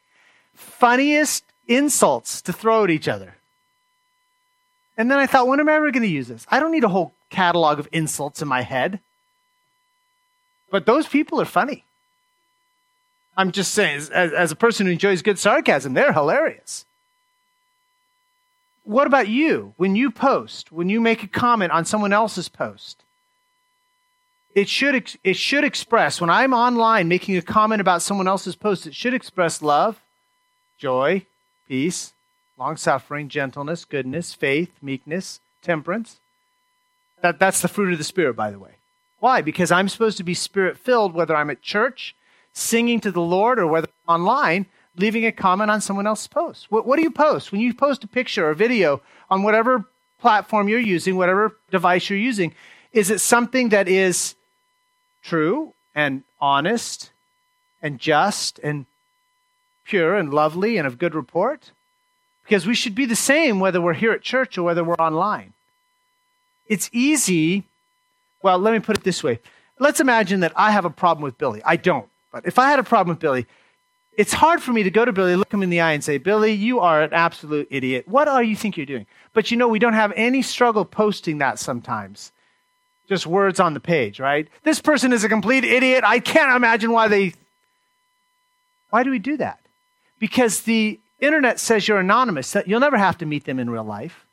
funniest 0.55 1.45
insults 1.67 2.40
to 2.43 2.53
throw 2.53 2.85
at 2.85 2.90
each 2.90 3.09
other. 3.09 3.37
And 4.96 5.11
then 5.11 5.18
I 5.18 5.26
thought, 5.26 5.48
when 5.48 5.61
am 5.61 5.68
I 5.68 5.74
ever 5.74 5.90
going 5.90 6.02
to 6.02 6.09
use 6.09 6.28
this? 6.28 6.46
I 6.50 6.61
don't 6.61 6.72
need 6.72 6.85
a 6.85 6.88
whole 6.88 7.12
catalog 7.30 7.78
of 7.78 7.88
insults 7.92 8.40
in 8.40 8.48
my 8.48 8.62
head. 8.62 9.00
But 10.70 10.87
those 10.87 11.07
people 11.07 11.40
are 11.40 11.46
funny. 11.46 11.85
I'm 13.37 13.50
just 13.50 13.72
saying, 13.72 14.09
as, 14.12 14.33
as 14.33 14.52
a 14.52 14.57
person 14.57 14.87
who 14.87 14.92
enjoys 14.92 15.22
good 15.22 15.38
sarcasm, 15.38 15.94
they're 15.94 16.12
hilarious. 16.12 16.85
What 18.85 19.07
about 19.07 19.28
you? 19.28 19.74
When 19.76 19.96
you 19.96 20.11
post, 20.11 20.70
when 20.70 20.88
you 20.88 21.00
make 21.00 21.22
a 21.22 21.28
comment 21.28 21.72
on 21.72 21.85
someone 21.85 22.12
else's 22.12 22.48
post, 22.48 23.02
it 24.54 24.68
should, 24.68 25.16
it 25.24 25.37
should 25.37 25.64
express, 25.64 26.20
when 26.20 26.30
I'm 26.30 26.54
online 26.54 27.09
making 27.09 27.37
a 27.37 27.42
comment 27.42 27.80
about 27.80 28.02
someone 28.02 28.28
else's 28.28 28.54
post, 28.54 28.87
it 28.87 28.94
should 28.94 29.14
express 29.14 29.62
love, 29.62 30.00
joy, 30.78 31.26
peace, 31.66 32.13
long 32.59 32.77
suffering, 32.77 33.29
gentleness, 33.29 33.85
goodness, 33.85 34.35
faith, 34.35 34.71
meekness, 34.81 35.40
temperance. 35.62 36.19
That, 37.21 37.38
that's 37.38 37.61
the 37.61 37.69
fruit 37.69 37.93
of 37.93 37.99
the 37.99 38.05
Spirit, 38.05 38.35
by 38.37 38.51
the 38.51 38.59
way. 38.59 38.73
Why? 39.21 39.40
Because 39.40 39.73
I'm 39.73 39.88
supposed 39.88 40.19
to 40.19 40.23
be 40.23 40.35
spirit 40.35 40.77
filled, 40.77 41.14
whether 41.14 41.35
I'm 41.35 41.49
at 41.49 41.62
church, 41.62 42.14
singing 42.53 43.01
to 43.01 43.11
the 43.11 43.23
Lord, 43.23 43.59
or 43.59 43.67
whether 43.67 43.88
online, 44.07 44.67
leaving 44.97 45.25
a 45.25 45.33
comment 45.33 45.71
on 45.71 45.81
someone 45.81 46.07
else's 46.07 46.29
post. 46.29 46.71
What, 46.71 46.87
what 46.87 46.97
do 46.97 47.03
you 47.03 47.11
post? 47.11 47.51
When 47.51 47.61
you 47.61 47.73
post 47.73 48.05
a 48.05 48.07
picture 48.07 48.49
or 48.49 48.55
video 48.55 49.01
on 49.31 49.43
whatever 49.43 49.87
platform 50.21 50.69
you're 50.69 50.79
using, 50.79 51.17
whatever 51.17 51.57
device 51.71 52.11
you're 52.11 52.19
using, 52.19 52.55
is 52.93 53.11
it 53.11 53.19
something 53.19 53.71
that 53.71 53.88
is 53.88 54.35
true 55.23 55.73
and 55.95 56.23
honest 56.40 57.11
and 57.83 57.99
just 57.99 58.59
and 58.61 58.87
pure 59.85 60.17
and 60.17 60.33
lovely 60.33 60.77
and 60.77 60.87
of 60.87 60.99
good 60.99 61.14
report? 61.14 61.71
Because 62.44 62.66
we 62.66 62.74
should 62.74 62.94
be 62.94 63.07
the 63.07 63.16
same 63.16 63.59
whether 63.59 63.80
we're 63.80 63.94
here 63.94 64.12
at 64.12 64.22
church 64.22 64.57
or 64.59 64.62
whether 64.62 64.85
we're 64.85 64.94
online. 64.94 65.54
It's 66.66 66.88
easy. 66.92 67.64
Well, 68.42 68.59
let 68.59 68.72
me 68.72 68.80
put 68.80 68.98
it 68.98 69.04
this 69.04 69.24
way. 69.24 69.40
Let's 69.78 70.00
imagine 70.00 70.40
that 70.40 70.52
I 70.54 70.70
have 70.70 70.85
a 70.85 70.90
problem 70.90 71.24
with 71.24 71.38
Billy. 71.38 71.62
I 71.64 71.76
don't. 71.76 72.09
But 72.33 72.46
if 72.46 72.59
I 72.59 72.68
had 72.68 72.78
a 72.78 72.85
problem 72.85 73.14
with 73.14 73.20
Billy, 73.20 73.46
it's 74.16 74.33
hard 74.33 74.62
for 74.62 74.72
me 74.72 74.83
to 74.83 74.90
go 74.90 75.04
to 75.04 75.12
Billy, 75.12 75.37
look 75.37 75.52
him 75.52 75.62
in 75.62 75.70
the 75.70 75.80
eye, 75.80 75.92
and 75.92 76.04
say, 76.04 76.18
Billy, 76.18 76.52
you 76.52 76.80
are 76.80 77.02
an 77.02 77.12
absolute 77.12 77.66
idiot. 77.70 78.07
What 78.07 78.28
are 78.28 78.42
you 78.42 78.54
think 78.54 78.76
you're 78.76 78.87
doing? 78.87 79.07
But 79.33 79.50
you 79.50 79.57
know, 79.57 79.68
we 79.68 79.78
don't 79.78 79.94
have 79.94 80.12
any 80.14 80.42
struggle 80.42 80.85
posting 80.85 81.38
that 81.38 81.59
sometimes. 81.59 82.30
Just 83.09 83.26
words 83.26 83.61
on 83.61 83.74
the 83.74 83.80
page, 83.80 84.20
right? 84.20 84.48
This 84.62 84.80
person 84.80 85.12
is 85.12 85.24
a 85.24 85.28
complete 85.28 85.64
idiot. 85.64 86.04
I 86.07 86.20
can't 86.20 86.57
imagine 86.57 86.92
why 86.92 87.09
they. 87.09 87.35
Why 88.90 89.02
do 89.02 89.11
we 89.11 89.18
do 89.18 89.37
that? 89.38 89.59
Because 90.18 90.62
the 90.62 90.98
internet 91.24 91.60
says 91.60 91.87
you're 91.87 91.98
anonymous, 91.98 92.52
that 92.52 92.68
you'll 92.68 92.80
never 92.80 92.98
have 92.98 93.18
to 93.18 93.26
meet 93.26 93.44
them 93.44 93.58
in 93.58 93.70
real 93.70 93.84
life. 93.84 94.24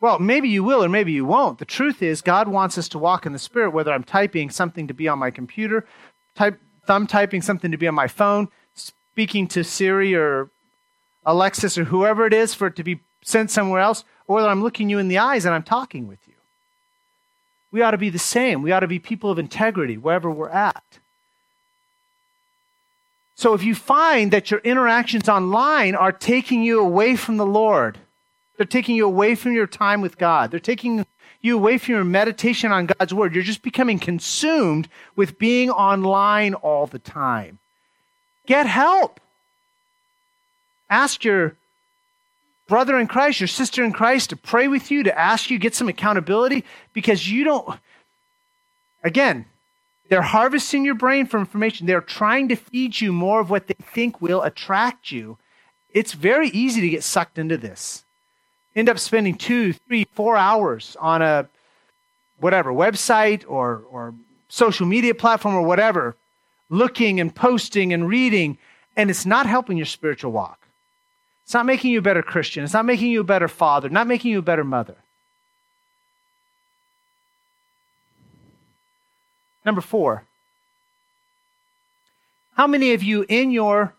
Well, 0.00 0.18
maybe 0.18 0.48
you 0.48 0.62
will 0.62 0.84
or 0.84 0.88
maybe 0.88 1.12
you 1.12 1.24
won't. 1.24 1.58
The 1.58 1.64
truth 1.64 2.02
is, 2.02 2.20
God 2.20 2.48
wants 2.48 2.76
us 2.76 2.88
to 2.90 2.98
walk 2.98 3.26
in 3.26 3.32
the 3.32 3.38
Spirit, 3.38 3.70
whether 3.70 3.92
I'm 3.92 4.04
typing 4.04 4.50
something 4.50 4.86
to 4.88 4.94
be 4.94 5.08
on 5.08 5.18
my 5.18 5.30
computer, 5.30 5.86
type, 6.34 6.60
thumb 6.86 7.06
typing 7.06 7.42
something 7.42 7.70
to 7.70 7.76
be 7.76 7.88
on 7.88 7.94
my 7.94 8.06
phone, 8.06 8.48
speaking 8.74 9.48
to 9.48 9.64
Siri 9.64 10.14
or 10.14 10.50
Alexa 11.24 11.80
or 11.80 11.84
whoever 11.84 12.26
it 12.26 12.34
is 12.34 12.54
for 12.54 12.66
it 12.68 12.76
to 12.76 12.84
be 12.84 13.00
sent 13.22 13.50
somewhere 13.50 13.80
else, 13.80 14.04
or 14.28 14.40
that 14.40 14.48
I'm 14.48 14.62
looking 14.62 14.90
you 14.90 14.98
in 14.98 15.08
the 15.08 15.18
eyes 15.18 15.44
and 15.44 15.54
I'm 15.54 15.62
talking 15.62 16.06
with 16.06 16.20
you. 16.28 16.34
We 17.72 17.82
ought 17.82 17.92
to 17.92 17.98
be 17.98 18.10
the 18.10 18.18
same. 18.18 18.62
We 18.62 18.72
ought 18.72 18.80
to 18.80 18.86
be 18.86 18.98
people 18.98 19.30
of 19.30 19.38
integrity 19.38 19.96
wherever 19.96 20.30
we're 20.30 20.50
at. 20.50 20.84
So 23.36 23.52
if 23.52 23.62
you 23.62 23.74
find 23.74 24.32
that 24.32 24.50
your 24.50 24.60
interactions 24.60 25.28
online 25.28 25.94
are 25.94 26.10
taking 26.10 26.62
you 26.62 26.80
away 26.80 27.16
from 27.16 27.36
the 27.36 27.46
Lord, 27.46 27.98
they're 28.56 28.64
taking 28.64 28.96
you 28.96 29.04
away 29.04 29.34
from 29.34 29.52
your 29.52 29.66
time 29.66 30.00
with 30.00 30.16
God, 30.16 30.50
they're 30.50 30.58
taking 30.58 31.04
you 31.42 31.54
away 31.54 31.76
from 31.76 31.94
your 31.94 32.04
meditation 32.04 32.72
on 32.72 32.86
God's 32.86 33.12
Word, 33.12 33.34
you're 33.34 33.44
just 33.44 33.62
becoming 33.62 33.98
consumed 33.98 34.88
with 35.14 35.38
being 35.38 35.70
online 35.70 36.54
all 36.54 36.86
the 36.86 36.98
time. 36.98 37.58
Get 38.46 38.66
help. 38.66 39.20
Ask 40.88 41.22
your 41.22 41.56
brother 42.68 42.98
in 42.98 43.06
Christ, 43.06 43.40
your 43.40 43.48
sister 43.48 43.84
in 43.84 43.92
Christ 43.92 44.30
to 44.30 44.36
pray 44.36 44.66
with 44.66 44.90
you, 44.90 45.02
to 45.02 45.18
ask 45.18 45.50
you, 45.50 45.58
get 45.58 45.74
some 45.74 45.88
accountability, 45.88 46.64
because 46.94 47.28
you 47.30 47.44
don't, 47.44 47.78
again, 49.04 49.44
they're 50.08 50.22
harvesting 50.22 50.84
your 50.84 50.94
brain 50.94 51.26
for 51.26 51.38
information. 51.38 51.86
They're 51.86 52.00
trying 52.00 52.48
to 52.48 52.56
feed 52.56 53.00
you 53.00 53.12
more 53.12 53.40
of 53.40 53.50
what 53.50 53.66
they 53.66 53.74
think 53.74 54.20
will 54.20 54.42
attract 54.42 55.10
you. 55.10 55.38
It's 55.90 56.12
very 56.12 56.48
easy 56.48 56.80
to 56.80 56.88
get 56.88 57.02
sucked 57.02 57.38
into 57.38 57.56
this. 57.56 58.04
End 58.74 58.88
up 58.88 58.98
spending 58.98 59.36
two, 59.36 59.72
three, 59.72 60.04
four 60.12 60.36
hours 60.36 60.96
on 61.00 61.22
a 61.22 61.48
whatever 62.38 62.72
website 62.72 63.44
or, 63.48 63.84
or 63.90 64.14
social 64.48 64.86
media 64.86 65.14
platform 65.14 65.54
or 65.54 65.62
whatever, 65.62 66.14
looking 66.68 67.18
and 67.18 67.34
posting 67.34 67.92
and 67.92 68.08
reading, 68.08 68.58
and 68.96 69.10
it's 69.10 69.26
not 69.26 69.46
helping 69.46 69.76
your 69.76 69.86
spiritual 69.86 70.32
walk. 70.32 70.68
It's 71.44 71.54
not 71.54 71.66
making 71.66 71.92
you 71.92 72.00
a 72.00 72.02
better 72.02 72.22
Christian. 72.22 72.64
It's 72.64 72.72
not 72.72 72.84
making 72.84 73.10
you 73.10 73.20
a 73.20 73.24
better 73.24 73.48
father, 73.48 73.88
not 73.88 74.06
making 74.06 74.32
you 74.32 74.40
a 74.40 74.42
better 74.42 74.64
mother. 74.64 74.96
Number 79.66 79.80
four, 79.80 80.24
how 82.54 82.68
many 82.68 82.92
of 82.94 83.02
you 83.02 83.26
in 83.28 83.50
your 83.50 83.94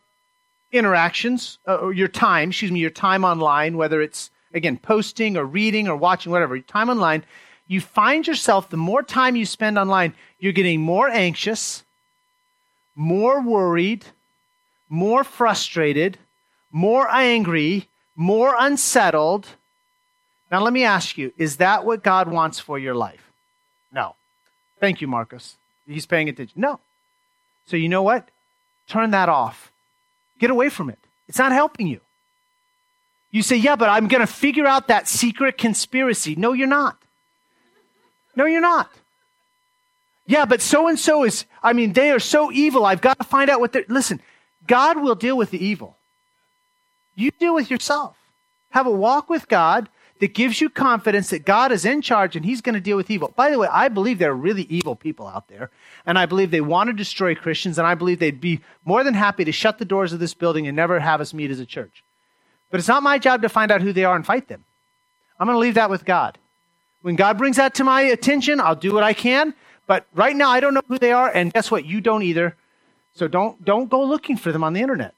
interactions, 0.71 1.59
uh, 1.67 1.75
or 1.75 1.93
your 1.93 2.07
time, 2.07 2.49
excuse 2.49 2.71
me, 2.71 2.79
your 2.79 2.89
time 2.89 3.25
online, 3.25 3.75
whether 3.75 4.01
it's, 4.01 4.31
again, 4.53 4.77
posting 4.77 5.35
or 5.35 5.43
reading 5.43 5.89
or 5.89 5.97
watching, 5.97 6.31
whatever, 6.31 6.55
your 6.55 6.63
time 6.63 6.89
online, 6.89 7.25
you 7.67 7.81
find 7.81 8.25
yourself, 8.25 8.69
the 8.69 8.77
more 8.77 9.03
time 9.03 9.35
you 9.35 9.45
spend 9.45 9.77
online, 9.77 10.13
you're 10.39 10.53
getting 10.53 10.79
more 10.79 11.09
anxious, 11.09 11.83
more 12.95 13.41
worried, 13.41 14.05
more 14.87 15.25
frustrated, 15.25 16.17
more 16.71 17.09
angry, 17.11 17.89
more 18.15 18.55
unsettled. 18.57 19.47
Now, 20.49 20.61
let 20.61 20.71
me 20.71 20.85
ask 20.85 21.17
you 21.17 21.33
is 21.37 21.57
that 21.57 21.83
what 21.83 22.03
God 22.03 22.29
wants 22.29 22.57
for 22.57 22.79
your 22.79 22.95
life? 22.95 23.26
Thank 24.79 25.01
you, 25.01 25.07
Marcus. 25.07 25.55
He's 25.87 26.05
paying 26.05 26.29
attention. 26.29 26.59
No. 26.61 26.79
So 27.65 27.77
you 27.77 27.89
know 27.89 28.03
what? 28.03 28.29
Turn 28.87 29.11
that 29.11 29.29
off. 29.29 29.71
Get 30.39 30.49
away 30.49 30.69
from 30.69 30.89
it. 30.89 30.99
It's 31.27 31.39
not 31.39 31.51
helping 31.51 31.87
you. 31.87 31.99
You 33.31 33.43
say, 33.43 33.57
yeah, 33.57 33.75
but 33.75 33.89
I'm 33.89 34.07
going 34.07 34.21
to 34.21 34.31
figure 34.31 34.65
out 34.65 34.87
that 34.87 35.07
secret 35.07 35.57
conspiracy. 35.57 36.35
No, 36.35 36.53
you're 36.53 36.67
not. 36.67 36.97
No, 38.35 38.45
you're 38.45 38.61
not. 38.61 38.89
Yeah, 40.25 40.45
but 40.45 40.61
so 40.61 40.87
and 40.87 40.99
so 40.99 41.23
is, 41.23 41.45
I 41.63 41.73
mean, 41.73 41.93
they 41.93 42.11
are 42.11 42.19
so 42.19 42.51
evil. 42.51 42.85
I've 42.85 43.01
got 43.01 43.17
to 43.17 43.23
find 43.23 43.49
out 43.49 43.59
what 43.59 43.73
they're. 43.73 43.85
Listen, 43.87 44.21
God 44.65 45.01
will 45.01 45.15
deal 45.15 45.37
with 45.37 45.51
the 45.51 45.63
evil. 45.63 45.95
You 47.15 47.31
deal 47.31 47.55
with 47.55 47.71
yourself. 47.71 48.15
Have 48.71 48.85
a 48.85 48.91
walk 48.91 49.29
with 49.29 49.47
God 49.47 49.89
that 50.19 50.33
gives 50.33 50.59
you 50.61 50.69
confidence 50.69 51.29
that 51.29 51.45
God 51.45 51.71
is 51.71 51.85
in 51.85 52.01
charge 52.01 52.35
and 52.35 52.43
he's 52.43 52.61
going 52.61 52.75
to 52.75 52.81
deal 52.81 52.97
with 52.97 53.09
evil. 53.09 53.33
By 53.35 53.51
the 53.51 53.59
way, 53.59 53.67
I 53.71 53.87
believe 53.87 54.19
there 54.19 54.31
are 54.31 54.35
really 54.35 54.63
evil 54.63 54.95
people 54.95 55.27
out 55.27 55.47
there, 55.47 55.69
and 56.05 56.17
I 56.17 56.25
believe 56.25 56.51
they 56.51 56.61
want 56.61 56.87
to 56.87 56.93
destroy 56.93 57.35
Christians, 57.35 57.77
and 57.77 57.87
I 57.87 57.95
believe 57.95 58.19
they'd 58.19 58.41
be 58.41 58.61
more 58.85 59.03
than 59.03 59.13
happy 59.13 59.45
to 59.45 59.51
shut 59.51 59.77
the 59.77 59.85
doors 59.85 60.13
of 60.13 60.19
this 60.19 60.33
building 60.33 60.67
and 60.67 60.75
never 60.75 60.99
have 60.99 61.21
us 61.21 61.33
meet 61.33 61.51
as 61.51 61.59
a 61.59 61.65
church. 61.65 62.03
But 62.71 62.79
it's 62.79 62.87
not 62.87 63.03
my 63.03 63.17
job 63.17 63.41
to 63.43 63.49
find 63.49 63.71
out 63.71 63.81
who 63.81 63.93
they 63.93 64.03
are 64.03 64.15
and 64.15 64.25
fight 64.25 64.47
them. 64.47 64.63
I'm 65.39 65.47
going 65.47 65.55
to 65.55 65.59
leave 65.59 65.75
that 65.75 65.89
with 65.89 66.05
God. 66.05 66.37
When 67.01 67.15
God 67.15 67.37
brings 67.37 67.57
that 67.57 67.75
to 67.75 67.83
my 67.83 68.01
attention, 68.01 68.59
I'll 68.59 68.75
do 68.75 68.93
what 68.93 69.03
I 69.03 69.13
can. 69.13 69.53
But 69.85 70.05
right 70.13 70.35
now, 70.35 70.49
I 70.49 70.59
don't 70.59 70.73
know 70.73 70.81
who 70.87 70.99
they 70.99 71.13
are, 71.13 71.29
and 71.29 71.53
guess 71.53 71.71
what? 71.71 71.85
You 71.85 72.01
don't 72.01 72.23
either. 72.23 72.55
So 73.13 73.27
don't, 73.27 73.63
don't 73.63 73.89
go 73.89 74.03
looking 74.03 74.35
for 74.35 74.51
them 74.51 74.63
on 74.63 74.73
the 74.73 74.81
internet. 74.81 75.13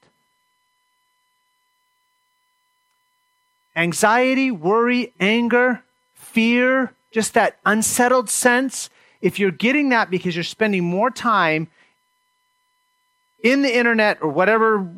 Anxiety, 3.76 4.50
worry, 4.50 5.12
anger, 5.20 5.82
fear, 6.14 6.92
just 7.12 7.34
that 7.34 7.58
unsettled 7.64 8.28
sense, 8.28 8.90
if 9.20 9.38
you're 9.38 9.50
getting 9.50 9.90
that 9.90 10.10
because 10.10 10.34
you're 10.34 10.44
spending 10.44 10.84
more 10.84 11.10
time 11.10 11.68
in 13.42 13.62
the 13.62 13.76
internet 13.76 14.18
or 14.20 14.28
whatever 14.28 14.88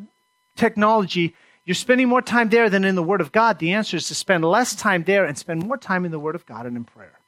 technology, 0.55 1.35
you're 1.65 1.75
spending 1.75 2.09
more 2.09 2.21
time 2.21 2.49
there 2.49 2.69
than 2.69 2.83
in 2.83 2.95
the 2.95 3.03
Word 3.03 3.21
of 3.21 3.31
God, 3.31 3.59
the 3.59 3.73
answer 3.73 3.97
is 3.97 4.07
to 4.09 4.15
spend 4.15 4.43
less 4.43 4.75
time 4.75 5.03
there 5.03 5.25
and 5.25 5.37
spend 5.37 5.65
more 5.65 5.77
time 5.77 6.05
in 6.05 6.11
the 6.11 6.19
Word 6.19 6.35
of 6.35 6.45
God 6.45 6.65
and 6.65 6.75
in 6.75 6.83
prayer. 6.83 7.19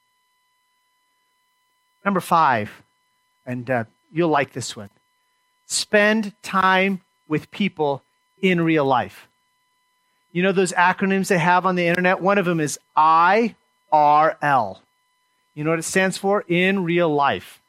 Number 2.04 2.20
five, 2.20 2.84
and 3.46 3.70
uh, 3.70 3.84
you'll 4.12 4.30
like 4.30 4.54
this 4.54 4.76
one 4.76 4.90
spend 5.68 6.32
time 6.44 7.02
with 7.28 7.50
people 7.50 8.04
in 8.40 8.62
real 8.62 8.86
life. 8.86 9.28
You 10.36 10.44
know 10.44 10.52
those 10.52 10.74
acronyms 10.74 11.30
they 11.30 11.38
have 11.38 11.66
on 11.66 11.76
the 11.76 11.88
internet? 11.88 12.20
One 12.20 12.38
of 12.38 12.44
them 12.44 12.60
is 12.60 12.78
IRL. 12.98 13.56
You 15.54 15.64
know 15.64 15.70
what 15.70 15.80
it 15.80 15.84
stands 15.84 16.18
for? 16.18 16.44
In 16.50 16.84
real 16.84 17.08
life. 17.08 17.62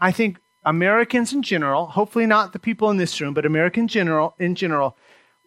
I 0.00 0.10
think 0.10 0.40
Americans 0.64 1.32
in 1.32 1.42
general, 1.42 1.86
hopefully 1.86 2.26
not 2.26 2.52
the 2.52 2.58
people 2.58 2.90
in 2.90 2.96
this 2.96 3.20
room, 3.20 3.32
but 3.32 3.46
American 3.46 3.86
general 3.86 4.34
in 4.40 4.56
general, 4.56 4.96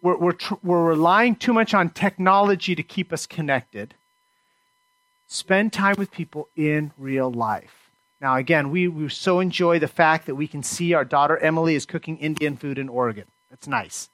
we're, 0.00 0.16
we're, 0.16 0.32
tr- 0.32 0.54
we're 0.62 0.82
relying 0.82 1.36
too 1.36 1.52
much 1.52 1.74
on 1.74 1.90
technology 1.90 2.74
to 2.74 2.82
keep 2.82 3.12
us 3.12 3.26
connected. 3.26 3.92
Spend 5.26 5.70
time 5.70 5.96
with 5.98 6.10
people 6.10 6.48
in 6.56 6.92
real 6.96 7.30
life. 7.30 7.90
Now, 8.22 8.36
again, 8.36 8.70
we, 8.70 8.88
we 8.88 9.10
so 9.10 9.38
enjoy 9.38 9.78
the 9.78 9.86
fact 9.86 10.24
that 10.24 10.34
we 10.34 10.48
can 10.48 10.62
see 10.62 10.94
our 10.94 11.04
daughter 11.04 11.36
Emily 11.36 11.74
is 11.74 11.84
cooking 11.84 12.16
Indian 12.16 12.56
food 12.56 12.78
in 12.78 12.88
Oregon. 12.88 13.26
That's 13.50 13.68
nice. 13.68 14.08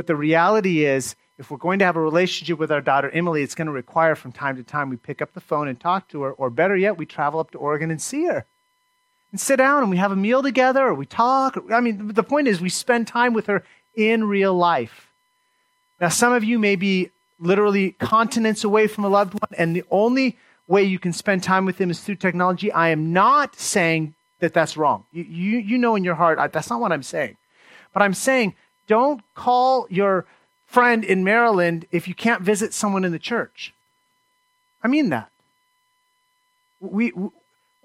But 0.00 0.06
the 0.06 0.16
reality 0.16 0.86
is, 0.86 1.14
if 1.36 1.50
we're 1.50 1.58
going 1.58 1.78
to 1.80 1.84
have 1.84 1.96
a 1.96 2.00
relationship 2.00 2.58
with 2.58 2.72
our 2.72 2.80
daughter 2.80 3.10
Emily, 3.10 3.42
it's 3.42 3.54
going 3.54 3.66
to 3.66 3.72
require 3.72 4.14
from 4.14 4.32
time 4.32 4.56
to 4.56 4.62
time 4.62 4.88
we 4.88 4.96
pick 4.96 5.20
up 5.20 5.34
the 5.34 5.42
phone 5.42 5.68
and 5.68 5.78
talk 5.78 6.08
to 6.08 6.22
her, 6.22 6.32
or 6.32 6.48
better 6.48 6.74
yet, 6.74 6.96
we 6.96 7.04
travel 7.04 7.38
up 7.38 7.50
to 7.50 7.58
Oregon 7.58 7.90
and 7.90 8.00
see 8.00 8.24
her 8.24 8.46
and 9.30 9.38
sit 9.38 9.56
down 9.56 9.82
and 9.82 9.90
we 9.90 9.98
have 9.98 10.10
a 10.10 10.16
meal 10.16 10.42
together 10.42 10.86
or 10.86 10.94
we 10.94 11.04
talk. 11.04 11.62
I 11.70 11.80
mean, 11.80 12.14
the 12.14 12.22
point 12.22 12.48
is, 12.48 12.62
we 12.62 12.70
spend 12.70 13.08
time 13.08 13.34
with 13.34 13.44
her 13.48 13.62
in 13.94 14.24
real 14.24 14.54
life. 14.54 15.10
Now, 16.00 16.08
some 16.08 16.32
of 16.32 16.42
you 16.44 16.58
may 16.58 16.76
be 16.76 17.10
literally 17.38 17.90
continents 17.90 18.64
away 18.64 18.86
from 18.86 19.04
a 19.04 19.10
loved 19.10 19.34
one, 19.34 19.50
and 19.58 19.76
the 19.76 19.84
only 19.90 20.38
way 20.66 20.82
you 20.82 20.98
can 20.98 21.12
spend 21.12 21.42
time 21.42 21.66
with 21.66 21.76
them 21.76 21.90
is 21.90 22.00
through 22.00 22.14
technology. 22.14 22.72
I 22.72 22.88
am 22.88 23.12
not 23.12 23.54
saying 23.54 24.14
that 24.38 24.54
that's 24.54 24.78
wrong. 24.78 25.04
You, 25.12 25.24
you, 25.24 25.58
you 25.58 25.76
know 25.76 25.94
in 25.94 26.04
your 26.04 26.14
heart, 26.14 26.38
I, 26.38 26.46
that's 26.46 26.70
not 26.70 26.80
what 26.80 26.90
I'm 26.90 27.02
saying. 27.02 27.36
But 27.92 28.02
I'm 28.02 28.14
saying 28.14 28.54
don't 28.86 29.22
call 29.34 29.86
your 29.90 30.26
friend 30.66 31.04
in 31.04 31.24
Maryland 31.24 31.86
if 31.90 32.06
you 32.06 32.14
can't 32.14 32.42
visit 32.42 32.72
someone 32.72 33.04
in 33.04 33.12
the 33.12 33.18
church. 33.18 33.74
I 34.82 34.88
mean 34.88 35.10
that. 35.10 35.30
We, 36.80 37.12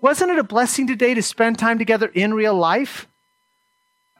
wasn't 0.01 0.31
it 0.31 0.39
a 0.39 0.43
blessing 0.43 0.87
today 0.87 1.13
to 1.13 1.21
spend 1.21 1.57
time 1.57 1.79
together 1.79 2.11
in 2.13 2.33
real 2.33 2.53
life? 2.55 3.07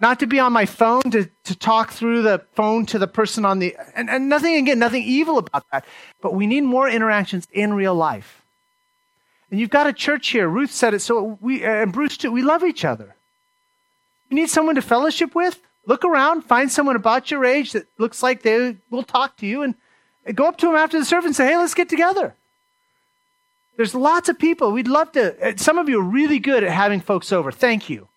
Not 0.01 0.19
to 0.19 0.27
be 0.27 0.39
on 0.39 0.51
my 0.51 0.65
phone 0.65 1.03
to, 1.11 1.29
to 1.45 1.55
talk 1.55 1.91
through 1.91 2.23
the 2.23 2.41
phone 2.53 2.85
to 2.87 2.99
the 2.99 3.07
person 3.07 3.45
on 3.45 3.59
the 3.59 3.77
and, 3.95 4.09
and 4.09 4.27
nothing 4.27 4.55
again, 4.55 4.77
nothing 4.77 5.03
evil 5.03 5.37
about 5.37 5.63
that. 5.71 5.85
But 6.21 6.33
we 6.33 6.47
need 6.47 6.61
more 6.61 6.89
interactions 6.89 7.47
in 7.53 7.73
real 7.73 7.95
life. 7.95 8.41
And 9.49 9.59
you've 9.59 9.69
got 9.69 9.87
a 9.87 9.93
church 9.93 10.29
here. 10.29 10.49
Ruth 10.49 10.71
said 10.71 10.93
it, 10.93 10.99
so 10.99 11.37
we 11.39 11.63
and 11.63 11.93
Bruce 11.93 12.17
too. 12.17 12.31
We 12.31 12.41
love 12.41 12.63
each 12.63 12.83
other. 12.83 13.15
You 14.29 14.35
need 14.35 14.49
someone 14.49 14.75
to 14.75 14.81
fellowship 14.81 15.33
with. 15.33 15.59
Look 15.87 16.03
around, 16.03 16.41
find 16.41 16.71
someone 16.71 16.95
about 16.95 17.29
your 17.29 17.45
age 17.45 17.73
that 17.73 17.87
looks 17.97 18.23
like 18.23 18.41
they 18.41 18.77
will 18.89 19.03
talk 19.03 19.37
to 19.37 19.45
you, 19.45 19.61
and 19.61 19.75
go 20.33 20.47
up 20.47 20.57
to 20.57 20.67
them 20.67 20.75
after 20.75 20.97
the 20.97 21.05
service 21.05 21.27
and 21.27 21.35
say, 21.35 21.47
"Hey, 21.47 21.57
let's 21.57 21.73
get 21.73 21.89
together." 21.89 22.35
There's 23.77 23.93
lots 23.93 24.29
of 24.29 24.39
people. 24.39 24.71
We'd 24.71 24.87
love 24.87 25.11
to. 25.13 25.49
Uh, 25.49 25.53
some 25.57 25.77
of 25.77 25.89
you 25.89 25.99
are 25.99 26.03
really 26.03 26.39
good 26.39 26.63
at 26.63 26.71
having 26.71 27.01
folks 27.01 27.31
over. 27.31 27.51
Thank 27.51 27.89
you. 27.89 28.07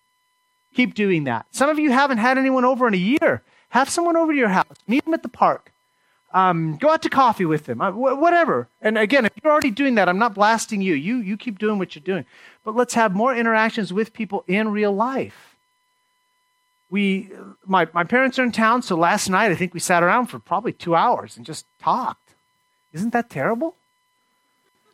Keep 0.75 0.95
doing 0.95 1.25
that. 1.25 1.47
Some 1.51 1.69
of 1.69 1.79
you 1.79 1.91
haven't 1.91 2.19
had 2.19 2.39
anyone 2.39 2.65
over 2.65 2.87
in 2.87 2.95
a 2.95 2.99
year. 2.99 3.43
Have 3.71 3.91
someone 3.91 4.17
over 4.17 4.33
to 4.33 4.39
your 4.39 4.49
house. 4.49 4.77
Meet 4.87 5.05
them 5.05 5.15
at 5.15 5.23
the 5.23 5.29
park. 5.29 5.73
Um, 6.33 6.77
go 6.77 6.91
out 6.91 7.03
to 7.03 7.11
coffee 7.11 7.47
with 7.47 7.65
them. 7.65 7.81
Uh, 7.81 7.91
whatever. 7.93 8.69
And 8.81 8.99
again, 8.99 9.25
if 9.25 9.33
you're 9.43 9.53
already 9.53 9.71
doing 9.71 9.95
that, 9.97 10.09
I'm 10.09 10.19
not 10.19 10.35
blasting 10.35 10.81
you. 10.81 10.95
You 10.95 11.17
you 11.17 11.37
keep 11.37 11.59
doing 11.59 11.79
what 11.79 11.95
you're 11.95 12.03
doing. 12.05 12.25
But 12.65 12.77
let's 12.77 12.95
have 12.95 13.15
more 13.15 13.35
interactions 13.35 13.93
with 13.93 14.13
people 14.13 14.45
in 14.47 14.69
real 14.71 14.93
life. 14.93 15.48
We, 16.91 17.31
my, 17.67 17.87
my 17.93 18.05
parents 18.05 18.39
are 18.39 18.45
in 18.45 18.53
town, 18.53 18.83
so 18.83 18.97
last 18.97 19.29
night 19.29 19.51
I 19.51 19.55
think 19.55 19.75
we 19.75 19.81
sat 19.81 20.03
around 20.03 20.27
for 20.27 20.39
probably 20.39 20.73
two 20.73 20.95
hours 20.95 21.37
and 21.37 21.45
just 21.45 21.67
talked. 21.81 22.35
Isn't 22.93 23.13
that 23.13 23.29
terrible? 23.29 23.75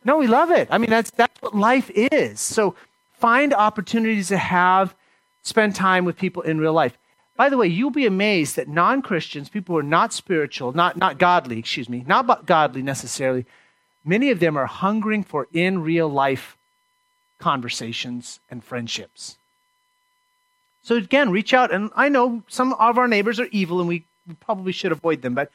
No, 0.04 0.16
we 0.18 0.26
love 0.26 0.50
it. 0.50 0.68
I 0.70 0.78
mean, 0.78 0.90
that's, 0.90 1.10
that's 1.10 1.40
what 1.40 1.54
life 1.54 1.90
is. 1.94 2.40
So 2.40 2.74
find 3.14 3.54
opportunities 3.54 4.28
to 4.28 4.36
have, 4.36 4.94
spend 5.42 5.74
time 5.74 6.04
with 6.04 6.16
people 6.16 6.42
in 6.42 6.58
real 6.58 6.72
life. 6.72 6.98
By 7.36 7.48
the 7.48 7.56
way, 7.56 7.66
you'll 7.66 7.90
be 7.90 8.06
amazed 8.06 8.56
that 8.56 8.68
non 8.68 9.02
Christians, 9.02 9.48
people 9.48 9.74
who 9.74 9.78
are 9.78 9.82
not 9.82 10.12
spiritual, 10.12 10.72
not, 10.72 10.96
not 10.96 11.18
godly, 11.18 11.58
excuse 11.58 11.88
me, 11.88 12.04
not 12.06 12.46
godly 12.46 12.82
necessarily, 12.82 13.46
many 14.04 14.30
of 14.30 14.40
them 14.40 14.56
are 14.56 14.66
hungering 14.66 15.24
for 15.24 15.48
in 15.52 15.82
real 15.82 16.08
life 16.08 16.56
conversations 17.38 18.40
and 18.50 18.62
friendships. 18.62 19.36
So 20.84 20.96
again, 20.96 21.30
reach 21.30 21.52
out. 21.52 21.72
And 21.72 21.90
I 21.96 22.08
know 22.08 22.42
some 22.46 22.74
of 22.74 22.98
our 22.98 23.08
neighbors 23.08 23.40
are 23.40 23.48
evil 23.50 23.80
and 23.80 23.88
we 23.88 24.04
probably 24.40 24.70
should 24.70 24.92
avoid 24.92 25.22
them, 25.22 25.34
but 25.34 25.50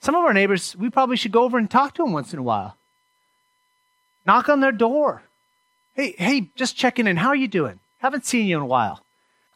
some 0.00 0.14
of 0.14 0.24
our 0.24 0.32
neighbors, 0.32 0.76
we 0.76 0.88
probably 0.88 1.16
should 1.16 1.32
go 1.32 1.42
over 1.42 1.58
and 1.58 1.70
talk 1.70 1.94
to 1.94 2.02
them 2.02 2.12
once 2.12 2.32
in 2.32 2.38
a 2.38 2.42
while. 2.42 2.76
Knock 4.24 4.48
on 4.48 4.60
their 4.60 4.72
door. 4.72 5.22
Hey, 5.94 6.14
hey, 6.16 6.48
just 6.54 6.76
checking 6.76 7.06
in. 7.06 7.16
How 7.16 7.28
are 7.28 7.36
you 7.36 7.48
doing? 7.48 7.80
Haven't 7.98 8.24
seen 8.24 8.46
you 8.46 8.56
in 8.56 8.62
a 8.62 8.66
while. 8.66 9.02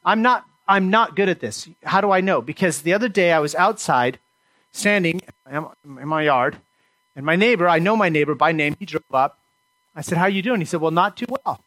I'm 0.04 0.22
not 0.22 0.44
I'm 0.66 0.90
not 0.90 1.16
good 1.16 1.28
at 1.28 1.40
this. 1.40 1.68
How 1.84 2.00
do 2.00 2.10
I 2.10 2.20
know? 2.20 2.40
Because 2.40 2.82
the 2.82 2.94
other 2.94 3.08
day 3.08 3.32
I 3.32 3.38
was 3.38 3.54
outside 3.54 4.18
standing 4.72 5.22
in 5.50 6.08
my 6.08 6.22
yard 6.22 6.56
and 7.14 7.26
my 7.26 7.36
neighbor, 7.36 7.68
I 7.68 7.78
know 7.78 7.94
my 7.94 8.08
neighbor 8.08 8.34
by 8.34 8.52
name, 8.52 8.74
he 8.78 8.86
drove 8.86 9.04
up. 9.12 9.38
I 9.94 10.00
said, 10.00 10.18
"How 10.18 10.24
are 10.24 10.30
you 10.30 10.42
doing?" 10.42 10.60
He 10.60 10.64
said, 10.64 10.80
"Well, 10.80 10.90
not 10.90 11.16
too 11.16 11.26
well." 11.28 11.60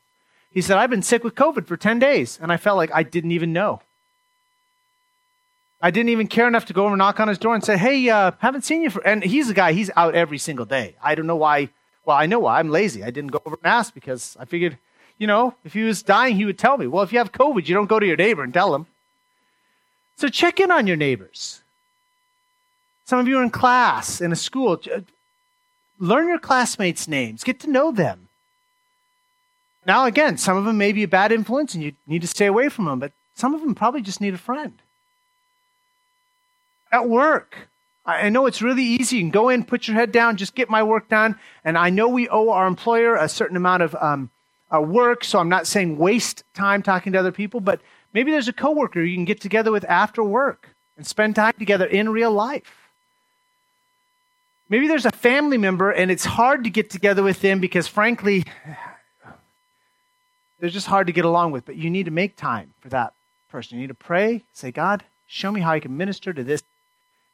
He 0.55 0.61
said, 0.61 0.77
"I've 0.77 0.89
been 0.89 1.03
sick 1.03 1.23
with 1.23 1.35
COVID 1.35 1.67
for 1.67 1.77
10 1.77 1.99
days." 1.99 2.39
And 2.41 2.51
I 2.51 2.57
felt 2.57 2.77
like 2.77 2.89
I 2.91 3.03
didn't 3.03 3.31
even 3.31 3.53
know. 3.53 3.81
I 5.81 5.91
didn't 5.91 6.09
even 6.09 6.25
care 6.25 6.47
enough 6.47 6.65
to 6.65 6.73
go 6.73 6.85
over 6.85 6.93
and 6.93 6.97
knock 6.97 7.19
on 7.19 7.27
his 7.27 7.37
door 7.37 7.53
and 7.53 7.63
say, 7.63 7.77
"Hey, 7.77 8.09
uh, 8.09 8.31
haven't 8.39 8.63
seen 8.63 8.81
you 8.81 8.89
for." 8.89 9.05
And 9.05 9.23
he's 9.23 9.51
a 9.51 9.53
guy; 9.53 9.73
he's 9.73 9.91
out 9.95 10.15
every 10.15 10.39
single 10.39 10.65
day. 10.65 10.95
I 11.03 11.13
don't 11.13 11.27
know 11.27 11.35
why 11.35 11.69
well, 12.05 12.17
I 12.17 12.27
know 12.27 12.39
why. 12.39 12.59
I'm 12.59 12.69
lazy. 12.69 13.03
I 13.03 13.09
didn't 13.09 13.31
go 13.31 13.41
over 13.45 13.57
and 13.61 13.65
ask 13.65 13.93
because 13.93 14.37
I 14.39 14.45
figured, 14.45 14.77
you 15.17 15.25
know, 15.25 15.55
if 15.63 15.73
he 15.73 15.83
was 15.83 16.03
dying, 16.03 16.35
he 16.35 16.45
would 16.45 16.59
tell 16.59 16.77
me. 16.77 16.87
Well, 16.87 17.03
if 17.03 17.11
you 17.11 17.17
have 17.17 17.31
COVID, 17.31 17.67
you 17.67 17.73
don't 17.73 17.87
go 17.87 17.99
to 17.99 18.05
your 18.05 18.15
neighbor 18.15 18.43
and 18.43 18.53
tell 18.53 18.75
him. 18.75 18.85
So 20.15 20.27
check 20.27 20.59
in 20.59 20.71
on 20.71 20.87
your 20.87 20.97
neighbors. 20.97 21.61
Some 23.05 23.19
of 23.19 23.27
you 23.27 23.39
are 23.39 23.43
in 23.43 23.49
class, 23.49 24.21
in 24.21 24.31
a 24.31 24.35
school. 24.35 24.81
Learn 25.99 26.27
your 26.27 26.39
classmates' 26.39 27.07
names, 27.07 27.43
get 27.43 27.59
to 27.61 27.69
know 27.69 27.91
them. 27.91 28.24
Now, 29.85 30.05
again, 30.05 30.37
some 30.37 30.57
of 30.57 30.65
them 30.65 30.77
may 30.77 30.91
be 30.91 31.03
a 31.03 31.07
bad 31.07 31.31
influence 31.31 31.75
and 31.75 31.83
you 31.83 31.93
need 32.07 32.21
to 32.21 32.27
stay 32.27 32.47
away 32.47 32.69
from 32.69 32.85
them, 32.85 32.99
but 32.99 33.11
some 33.35 33.53
of 33.53 33.61
them 33.61 33.75
probably 33.75 34.01
just 34.01 34.21
need 34.21 34.33
a 34.33 34.37
friend. 34.37 34.73
At 36.91 37.07
work, 37.07 37.55
I 38.05 38.29
know 38.29 38.45
it's 38.45 38.61
really 38.61 38.83
easy. 38.83 39.17
You 39.17 39.23
can 39.23 39.31
go 39.31 39.49
in, 39.49 39.63
put 39.63 39.87
your 39.87 39.95
head 39.95 40.11
down, 40.11 40.37
just 40.37 40.55
get 40.55 40.69
my 40.69 40.83
work 40.83 41.09
done. 41.09 41.37
And 41.63 41.77
I 41.77 41.89
know 41.89 42.07
we 42.07 42.29
owe 42.29 42.49
our 42.49 42.67
employer 42.67 43.15
a 43.15 43.27
certain 43.27 43.57
amount 43.57 43.83
of 43.83 43.95
um, 43.95 44.29
uh, 44.73 44.81
work, 44.81 45.23
so 45.23 45.39
I'm 45.39 45.49
not 45.49 45.67
saying 45.67 45.97
waste 45.97 46.43
time 46.53 46.81
talking 46.83 47.13
to 47.13 47.19
other 47.19 47.31
people, 47.31 47.59
but 47.59 47.81
maybe 48.13 48.31
there's 48.31 48.47
a 48.47 48.53
coworker 48.53 49.01
you 49.01 49.15
can 49.15 49.25
get 49.25 49.41
together 49.41 49.71
with 49.71 49.85
after 49.85 50.23
work 50.23 50.69
and 50.97 51.05
spend 51.05 51.35
time 51.35 51.53
together 51.57 51.85
in 51.85 52.09
real 52.09 52.31
life. 52.31 52.89
Maybe 54.69 54.87
there's 54.87 55.05
a 55.05 55.11
family 55.11 55.57
member 55.57 55.91
and 55.91 56.09
it's 56.09 56.25
hard 56.25 56.63
to 56.63 56.69
get 56.69 56.89
together 56.89 57.21
with 57.21 57.41
them 57.41 57.59
because, 57.59 57.87
frankly, 57.87 58.45
they're 60.65 60.71
just 60.71 60.87
hard 60.87 61.05
to 61.05 61.13
get 61.13 61.25
along 61.25 61.51
with, 61.51 61.63
but 61.63 61.75
you 61.75 61.91
need 61.91 62.05
to 62.05 62.11
make 62.11 62.35
time 62.35 62.73
for 62.79 62.89
that 62.89 63.13
person. 63.49 63.77
You 63.77 63.81
need 63.81 63.89
to 63.89 63.93
pray, 63.93 64.41
say, 64.51 64.71
God, 64.71 65.03
show 65.27 65.51
me 65.51 65.61
how 65.61 65.73
I 65.73 65.79
can 65.79 65.95
minister 65.95 66.33
to 66.33 66.43
this 66.43 66.63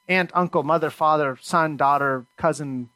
aunt, 0.10 0.32
uncle, 0.34 0.64
mother, 0.64 0.90
father, 0.90 1.38
son, 1.42 1.78
daughter, 1.78 2.26
cousin, 2.36 2.90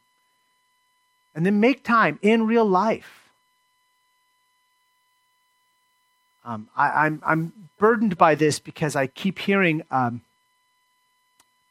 and 1.34 1.46
then 1.46 1.62
make 1.62 1.86
time 1.86 2.20
in 2.22 2.46
real 2.48 2.66
life. 2.66 3.30
Um, 6.44 6.68
I, 6.76 7.06
am 7.06 7.22
I'm, 7.24 7.24
I'm 7.26 7.70
burdened 7.78 8.18
by 8.18 8.36
this 8.36 8.60
because 8.60 8.94
I 8.94 9.08
keep 9.08 9.40
hearing 9.40 9.84
um, 9.90 10.20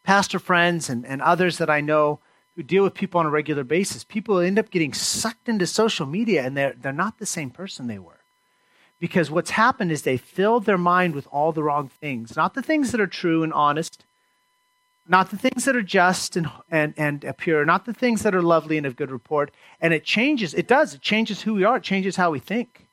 pastor 0.04 0.38
friends 0.38 0.88
and, 0.88 1.04
and 1.04 1.20
others 1.20 1.58
that 1.58 1.68
I 1.68 1.82
know 1.82 2.18
who 2.56 2.62
deal 2.62 2.82
with 2.82 2.94
people 2.94 3.20
on 3.20 3.26
a 3.26 3.30
regular 3.30 3.62
basis. 3.62 4.04
People 4.04 4.38
end 4.38 4.58
up 4.58 4.70
getting 4.70 4.94
sucked 4.94 5.50
into 5.50 5.66
social 5.66 6.06
media 6.06 6.46
and 6.46 6.56
they're, 6.56 6.74
they're 6.80 6.94
not 6.94 7.18
the 7.18 7.26
same 7.26 7.50
person 7.50 7.88
they 7.88 7.98
were. 7.98 8.23
Because 9.04 9.30
what's 9.30 9.50
happened 9.50 9.92
is 9.92 10.00
they 10.00 10.16
filled 10.16 10.64
their 10.64 10.78
mind 10.78 11.14
with 11.14 11.28
all 11.30 11.52
the 11.52 11.62
wrong 11.62 11.90
things, 11.90 12.36
not 12.36 12.54
the 12.54 12.62
things 12.62 12.90
that 12.90 13.02
are 13.02 13.06
true 13.06 13.42
and 13.42 13.52
honest, 13.52 14.02
not 15.06 15.30
the 15.30 15.36
things 15.36 15.66
that 15.66 15.76
are 15.76 15.82
just 15.82 16.38
and, 16.38 16.50
and, 16.70 16.94
and 16.96 17.36
pure, 17.36 17.66
not 17.66 17.84
the 17.84 17.92
things 17.92 18.22
that 18.22 18.34
are 18.34 18.40
lovely 18.40 18.78
and 18.78 18.86
of 18.86 18.96
good 18.96 19.10
report. 19.10 19.52
And 19.78 19.92
it 19.92 20.04
changes, 20.04 20.54
it 20.54 20.66
does, 20.66 20.94
it 20.94 21.02
changes 21.02 21.42
who 21.42 21.52
we 21.52 21.64
are, 21.64 21.76
it 21.76 21.82
changes 21.82 22.16
how 22.16 22.30
we 22.30 22.38
think. 22.38 22.86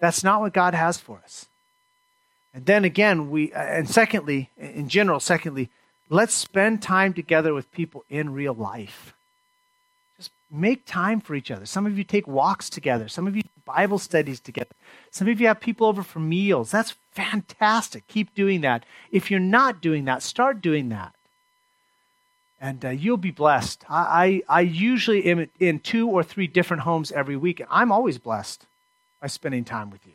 That's 0.00 0.24
not 0.24 0.40
what 0.40 0.52
God 0.52 0.74
has 0.74 0.98
for 0.98 1.18
us. 1.18 1.46
And 2.52 2.66
then 2.66 2.84
again, 2.84 3.30
we, 3.30 3.52
uh, 3.52 3.62
and 3.62 3.88
secondly, 3.88 4.50
in 4.58 4.88
general, 4.88 5.20
secondly, 5.20 5.70
let's 6.08 6.34
spend 6.34 6.82
time 6.82 7.14
together 7.14 7.54
with 7.54 7.70
people 7.70 8.04
in 8.10 8.32
real 8.32 8.52
life. 8.52 9.14
Make 10.52 10.84
time 10.84 11.20
for 11.20 11.34
each 11.34 11.50
other. 11.50 11.64
Some 11.64 11.86
of 11.86 11.96
you 11.96 12.04
take 12.04 12.28
walks 12.28 12.68
together, 12.68 13.08
some 13.08 13.26
of 13.26 13.34
you 13.34 13.42
Bible 13.64 13.98
studies 13.98 14.40
together. 14.40 14.70
Some 15.10 15.28
of 15.28 15.40
you 15.40 15.46
have 15.46 15.60
people 15.60 15.86
over 15.86 16.02
for 16.02 16.18
meals. 16.18 16.70
That's 16.70 16.94
fantastic. 17.12 18.06
Keep 18.08 18.34
doing 18.34 18.62
that. 18.62 18.84
If 19.10 19.30
you're 19.30 19.40
not 19.40 19.80
doing 19.80 20.04
that, 20.06 20.22
start 20.22 20.60
doing 20.60 20.88
that. 20.88 21.14
And 22.60 22.84
uh, 22.84 22.90
you'll 22.90 23.16
be 23.16 23.30
blessed. 23.30 23.84
I, 23.88 24.42
I, 24.48 24.58
I 24.58 24.60
usually 24.60 25.24
am 25.26 25.48
in 25.58 25.80
two 25.80 26.08
or 26.08 26.22
three 26.22 26.46
different 26.46 26.84
homes 26.84 27.10
every 27.12 27.36
week. 27.36 27.60
And 27.60 27.68
I'm 27.70 27.90
always 27.90 28.18
blessed 28.18 28.66
by 29.20 29.26
spending 29.26 29.64
time 29.64 29.90
with 29.90 30.06
you. 30.06 30.12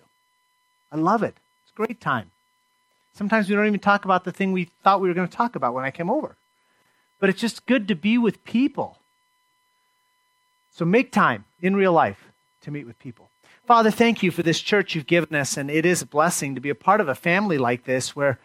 I 0.91 0.97
love 0.97 1.23
it. 1.23 1.35
It's 1.63 1.73
a 1.73 1.75
great 1.75 1.99
time. 1.99 2.31
Sometimes 3.13 3.49
we 3.49 3.55
don't 3.55 3.67
even 3.67 3.79
talk 3.79 4.05
about 4.05 4.23
the 4.23 4.31
thing 4.31 4.51
we 4.51 4.69
thought 4.83 5.01
we 5.01 5.07
were 5.07 5.13
going 5.13 5.27
to 5.27 5.35
talk 5.35 5.55
about 5.55 5.73
when 5.73 5.83
I 5.83 5.91
came 5.91 6.09
over. 6.09 6.35
But 7.19 7.29
it's 7.29 7.41
just 7.41 7.65
good 7.65 7.87
to 7.87 7.95
be 7.95 8.17
with 8.17 8.43
people. 8.45 8.99
So 10.77 10.85
make 10.85 11.11
time 11.11 11.45
in 11.59 11.75
real 11.75 11.91
life 11.91 12.23
to 12.61 12.69
meet 12.69 12.85
with 12.85 12.99
people. 12.99 13.31
Father, 13.65 13.89
thank 13.89 14.21
you 14.21 14.29
for 14.29 14.43
this 14.43 14.59
church 14.59 14.93
you've 14.93 15.07
given 15.07 15.35
us, 15.35 15.57
and 15.57 15.71
it 15.71 15.87
is 15.87 16.03
a 16.03 16.05
blessing 16.05 16.53
to 16.53 16.61
be 16.61 16.69
a 16.69 16.75
part 16.75 17.01
of 17.01 17.09
a 17.09 17.15
family 17.15 17.57
like 17.57 17.85
this 17.85 18.15
where 18.15 18.37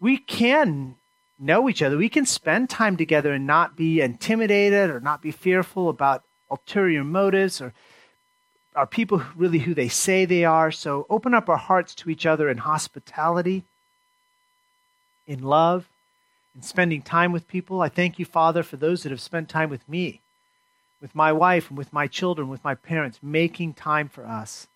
we 0.00 0.18
can 0.18 0.96
know 1.38 1.68
each 1.68 1.80
other. 1.80 1.96
We 1.96 2.08
can 2.08 2.26
spend 2.26 2.68
time 2.68 2.96
together 2.96 3.32
and 3.32 3.46
not 3.46 3.76
be 3.76 4.00
intimidated 4.00 4.90
or 4.90 4.98
not 4.98 5.22
be 5.22 5.30
fearful 5.30 5.88
about 5.88 6.24
ulterior 6.50 7.04
motives 7.04 7.60
or 7.60 7.72
are 8.74 8.84
people 8.84 9.22
really 9.36 9.60
who 9.60 9.72
they 9.72 9.88
say 9.88 10.24
they 10.24 10.44
are. 10.44 10.72
So 10.72 11.06
open 11.08 11.32
up 11.32 11.48
our 11.48 11.56
hearts 11.56 11.94
to 11.94 12.10
each 12.10 12.26
other 12.26 12.48
in 12.48 12.58
hospitality, 12.58 13.62
in 15.28 15.44
love, 15.44 15.88
in 16.56 16.62
spending 16.62 17.02
time 17.02 17.30
with 17.30 17.46
people. 17.46 17.82
I 17.82 17.88
thank 17.88 18.18
you, 18.18 18.24
Father, 18.24 18.64
for 18.64 18.76
those 18.76 19.04
that 19.04 19.10
have 19.10 19.20
spent 19.20 19.48
time 19.48 19.70
with 19.70 19.88
me 19.88 20.22
with 21.02 21.14
my 21.16 21.32
wife 21.32 21.68
and 21.68 21.76
with 21.76 21.92
my 21.92 22.06
children, 22.06 22.48
with 22.48 22.62
my 22.62 22.76
parents, 22.76 23.18
making 23.20 23.74
time 23.74 24.08
for 24.08 24.24
us. 24.24 24.68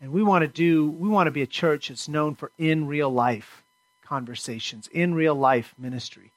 And 0.00 0.12
we 0.12 0.22
want 0.22 0.42
to 0.42 0.48
do, 0.48 0.90
we 0.90 1.08
want 1.08 1.28
to 1.28 1.30
be 1.30 1.42
a 1.42 1.46
church 1.46 1.88
that's 1.88 2.08
known 2.08 2.34
for 2.34 2.50
in 2.58 2.88
real 2.88 3.08
life 3.08 3.62
conversations, 4.04 4.88
in 4.88 5.14
real 5.14 5.34
life 5.34 5.72
ministry. 5.78 6.32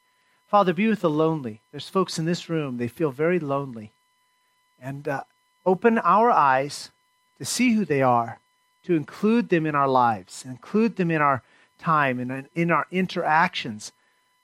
Father, 0.47 0.71
be 0.71 0.87
with 0.87 1.01
the 1.01 1.09
lonely. 1.09 1.59
There's 1.71 1.89
folks 1.89 2.19
in 2.19 2.25
this 2.25 2.47
room, 2.47 2.77
they 2.77 2.87
feel 2.87 3.11
very 3.11 3.39
lonely. 3.39 3.91
And 4.79 5.07
uh, 5.07 5.23
open 5.65 5.97
our 5.97 6.29
eyes 6.29 6.91
to 7.39 7.45
see 7.45 7.73
who 7.73 7.83
they 7.83 8.03
are, 8.03 8.39
to 8.85 8.93
include 8.93 9.49
them 9.49 9.65
in 9.65 9.75
our 9.75 9.87
lives, 9.87 10.45
include 10.45 10.95
them 10.95 11.09
in 11.09 11.21
our 11.21 11.41
time 11.79 12.19
and 12.19 12.47
in 12.53 12.71
our 12.71 12.85
interactions, 12.91 13.91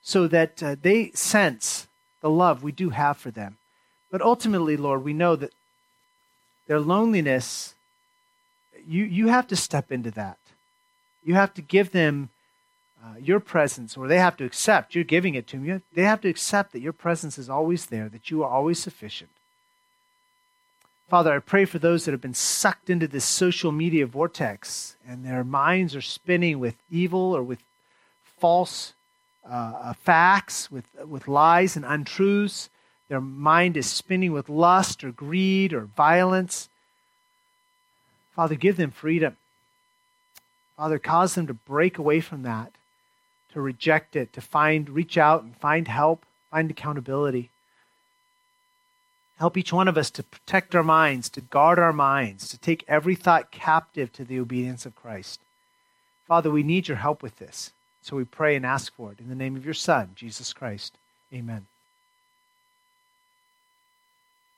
so 0.02 0.26
that 0.28 0.62
uh, 0.62 0.76
they 0.82 1.12
sense 1.12 1.86
the 2.20 2.28
love 2.28 2.62
we 2.62 2.72
do 2.72 2.90
have 2.90 3.16
for 3.16 3.30
them. 3.30 3.56
But 4.14 4.22
ultimately, 4.22 4.76
Lord, 4.76 5.02
we 5.02 5.12
know 5.12 5.34
that 5.34 5.52
their 6.68 6.78
loneliness, 6.78 7.74
you, 8.86 9.02
you 9.02 9.26
have 9.26 9.48
to 9.48 9.56
step 9.56 9.90
into 9.90 10.12
that. 10.12 10.38
You 11.24 11.34
have 11.34 11.52
to 11.54 11.60
give 11.60 11.90
them 11.90 12.28
uh, 13.02 13.18
your 13.20 13.40
presence, 13.40 13.96
or 13.96 14.06
they 14.06 14.20
have 14.20 14.36
to 14.36 14.44
accept, 14.44 14.94
you're 14.94 15.02
giving 15.02 15.34
it 15.34 15.48
to 15.48 15.56
them. 15.58 15.82
they 15.94 16.04
have 16.04 16.20
to 16.20 16.28
accept 16.28 16.70
that 16.74 16.80
your 16.80 16.92
presence 16.92 17.38
is 17.38 17.50
always 17.50 17.86
there, 17.86 18.08
that 18.08 18.30
you 18.30 18.44
are 18.44 18.48
always 18.48 18.78
sufficient. 18.78 19.30
Father, 21.08 21.32
I 21.32 21.40
pray 21.40 21.64
for 21.64 21.80
those 21.80 22.04
that 22.04 22.12
have 22.12 22.20
been 22.20 22.34
sucked 22.34 22.88
into 22.88 23.08
this 23.08 23.24
social 23.24 23.72
media 23.72 24.06
vortex 24.06 24.94
and 25.04 25.24
their 25.24 25.42
minds 25.42 25.96
are 25.96 26.00
spinning 26.00 26.60
with 26.60 26.76
evil 26.88 27.34
or 27.36 27.42
with 27.42 27.64
false 28.38 28.92
uh, 29.44 29.92
facts, 29.94 30.70
with, 30.70 30.86
with 31.04 31.26
lies 31.26 31.74
and 31.74 31.84
untruths 31.84 32.70
their 33.08 33.20
mind 33.20 33.76
is 33.76 33.86
spinning 33.86 34.32
with 34.32 34.48
lust 34.48 35.04
or 35.04 35.12
greed 35.12 35.72
or 35.72 35.82
violence. 35.82 36.68
Father, 38.34 38.54
give 38.54 38.76
them 38.76 38.90
freedom. 38.90 39.36
Father, 40.76 40.98
cause 40.98 41.34
them 41.34 41.46
to 41.46 41.54
break 41.54 41.98
away 41.98 42.20
from 42.20 42.42
that, 42.42 42.72
to 43.52 43.60
reject 43.60 44.16
it, 44.16 44.32
to 44.32 44.40
find, 44.40 44.90
reach 44.90 45.16
out 45.16 45.42
and 45.42 45.56
find 45.56 45.86
help, 45.86 46.24
find 46.50 46.70
accountability. 46.70 47.50
Help 49.38 49.56
each 49.56 49.72
one 49.72 49.88
of 49.88 49.98
us 49.98 50.10
to 50.10 50.22
protect 50.22 50.74
our 50.74 50.82
minds, 50.82 51.28
to 51.28 51.40
guard 51.40 51.78
our 51.78 51.92
minds, 51.92 52.48
to 52.48 52.58
take 52.58 52.84
every 52.88 53.14
thought 53.14 53.50
captive 53.50 54.12
to 54.12 54.24
the 54.24 54.40
obedience 54.40 54.86
of 54.86 54.94
Christ. 54.96 55.40
Father, 56.26 56.50
we 56.50 56.62
need 56.62 56.88
your 56.88 56.96
help 56.96 57.22
with 57.22 57.36
this. 57.36 57.72
So 58.02 58.16
we 58.16 58.24
pray 58.24 58.54
and 58.54 58.66
ask 58.66 58.94
for 58.94 59.12
it 59.12 59.20
in 59.20 59.28
the 59.28 59.34
name 59.34 59.56
of 59.56 59.64
your 59.64 59.74
Son, 59.74 60.10
Jesus 60.14 60.52
Christ. 60.52 60.96
Amen. 61.32 61.66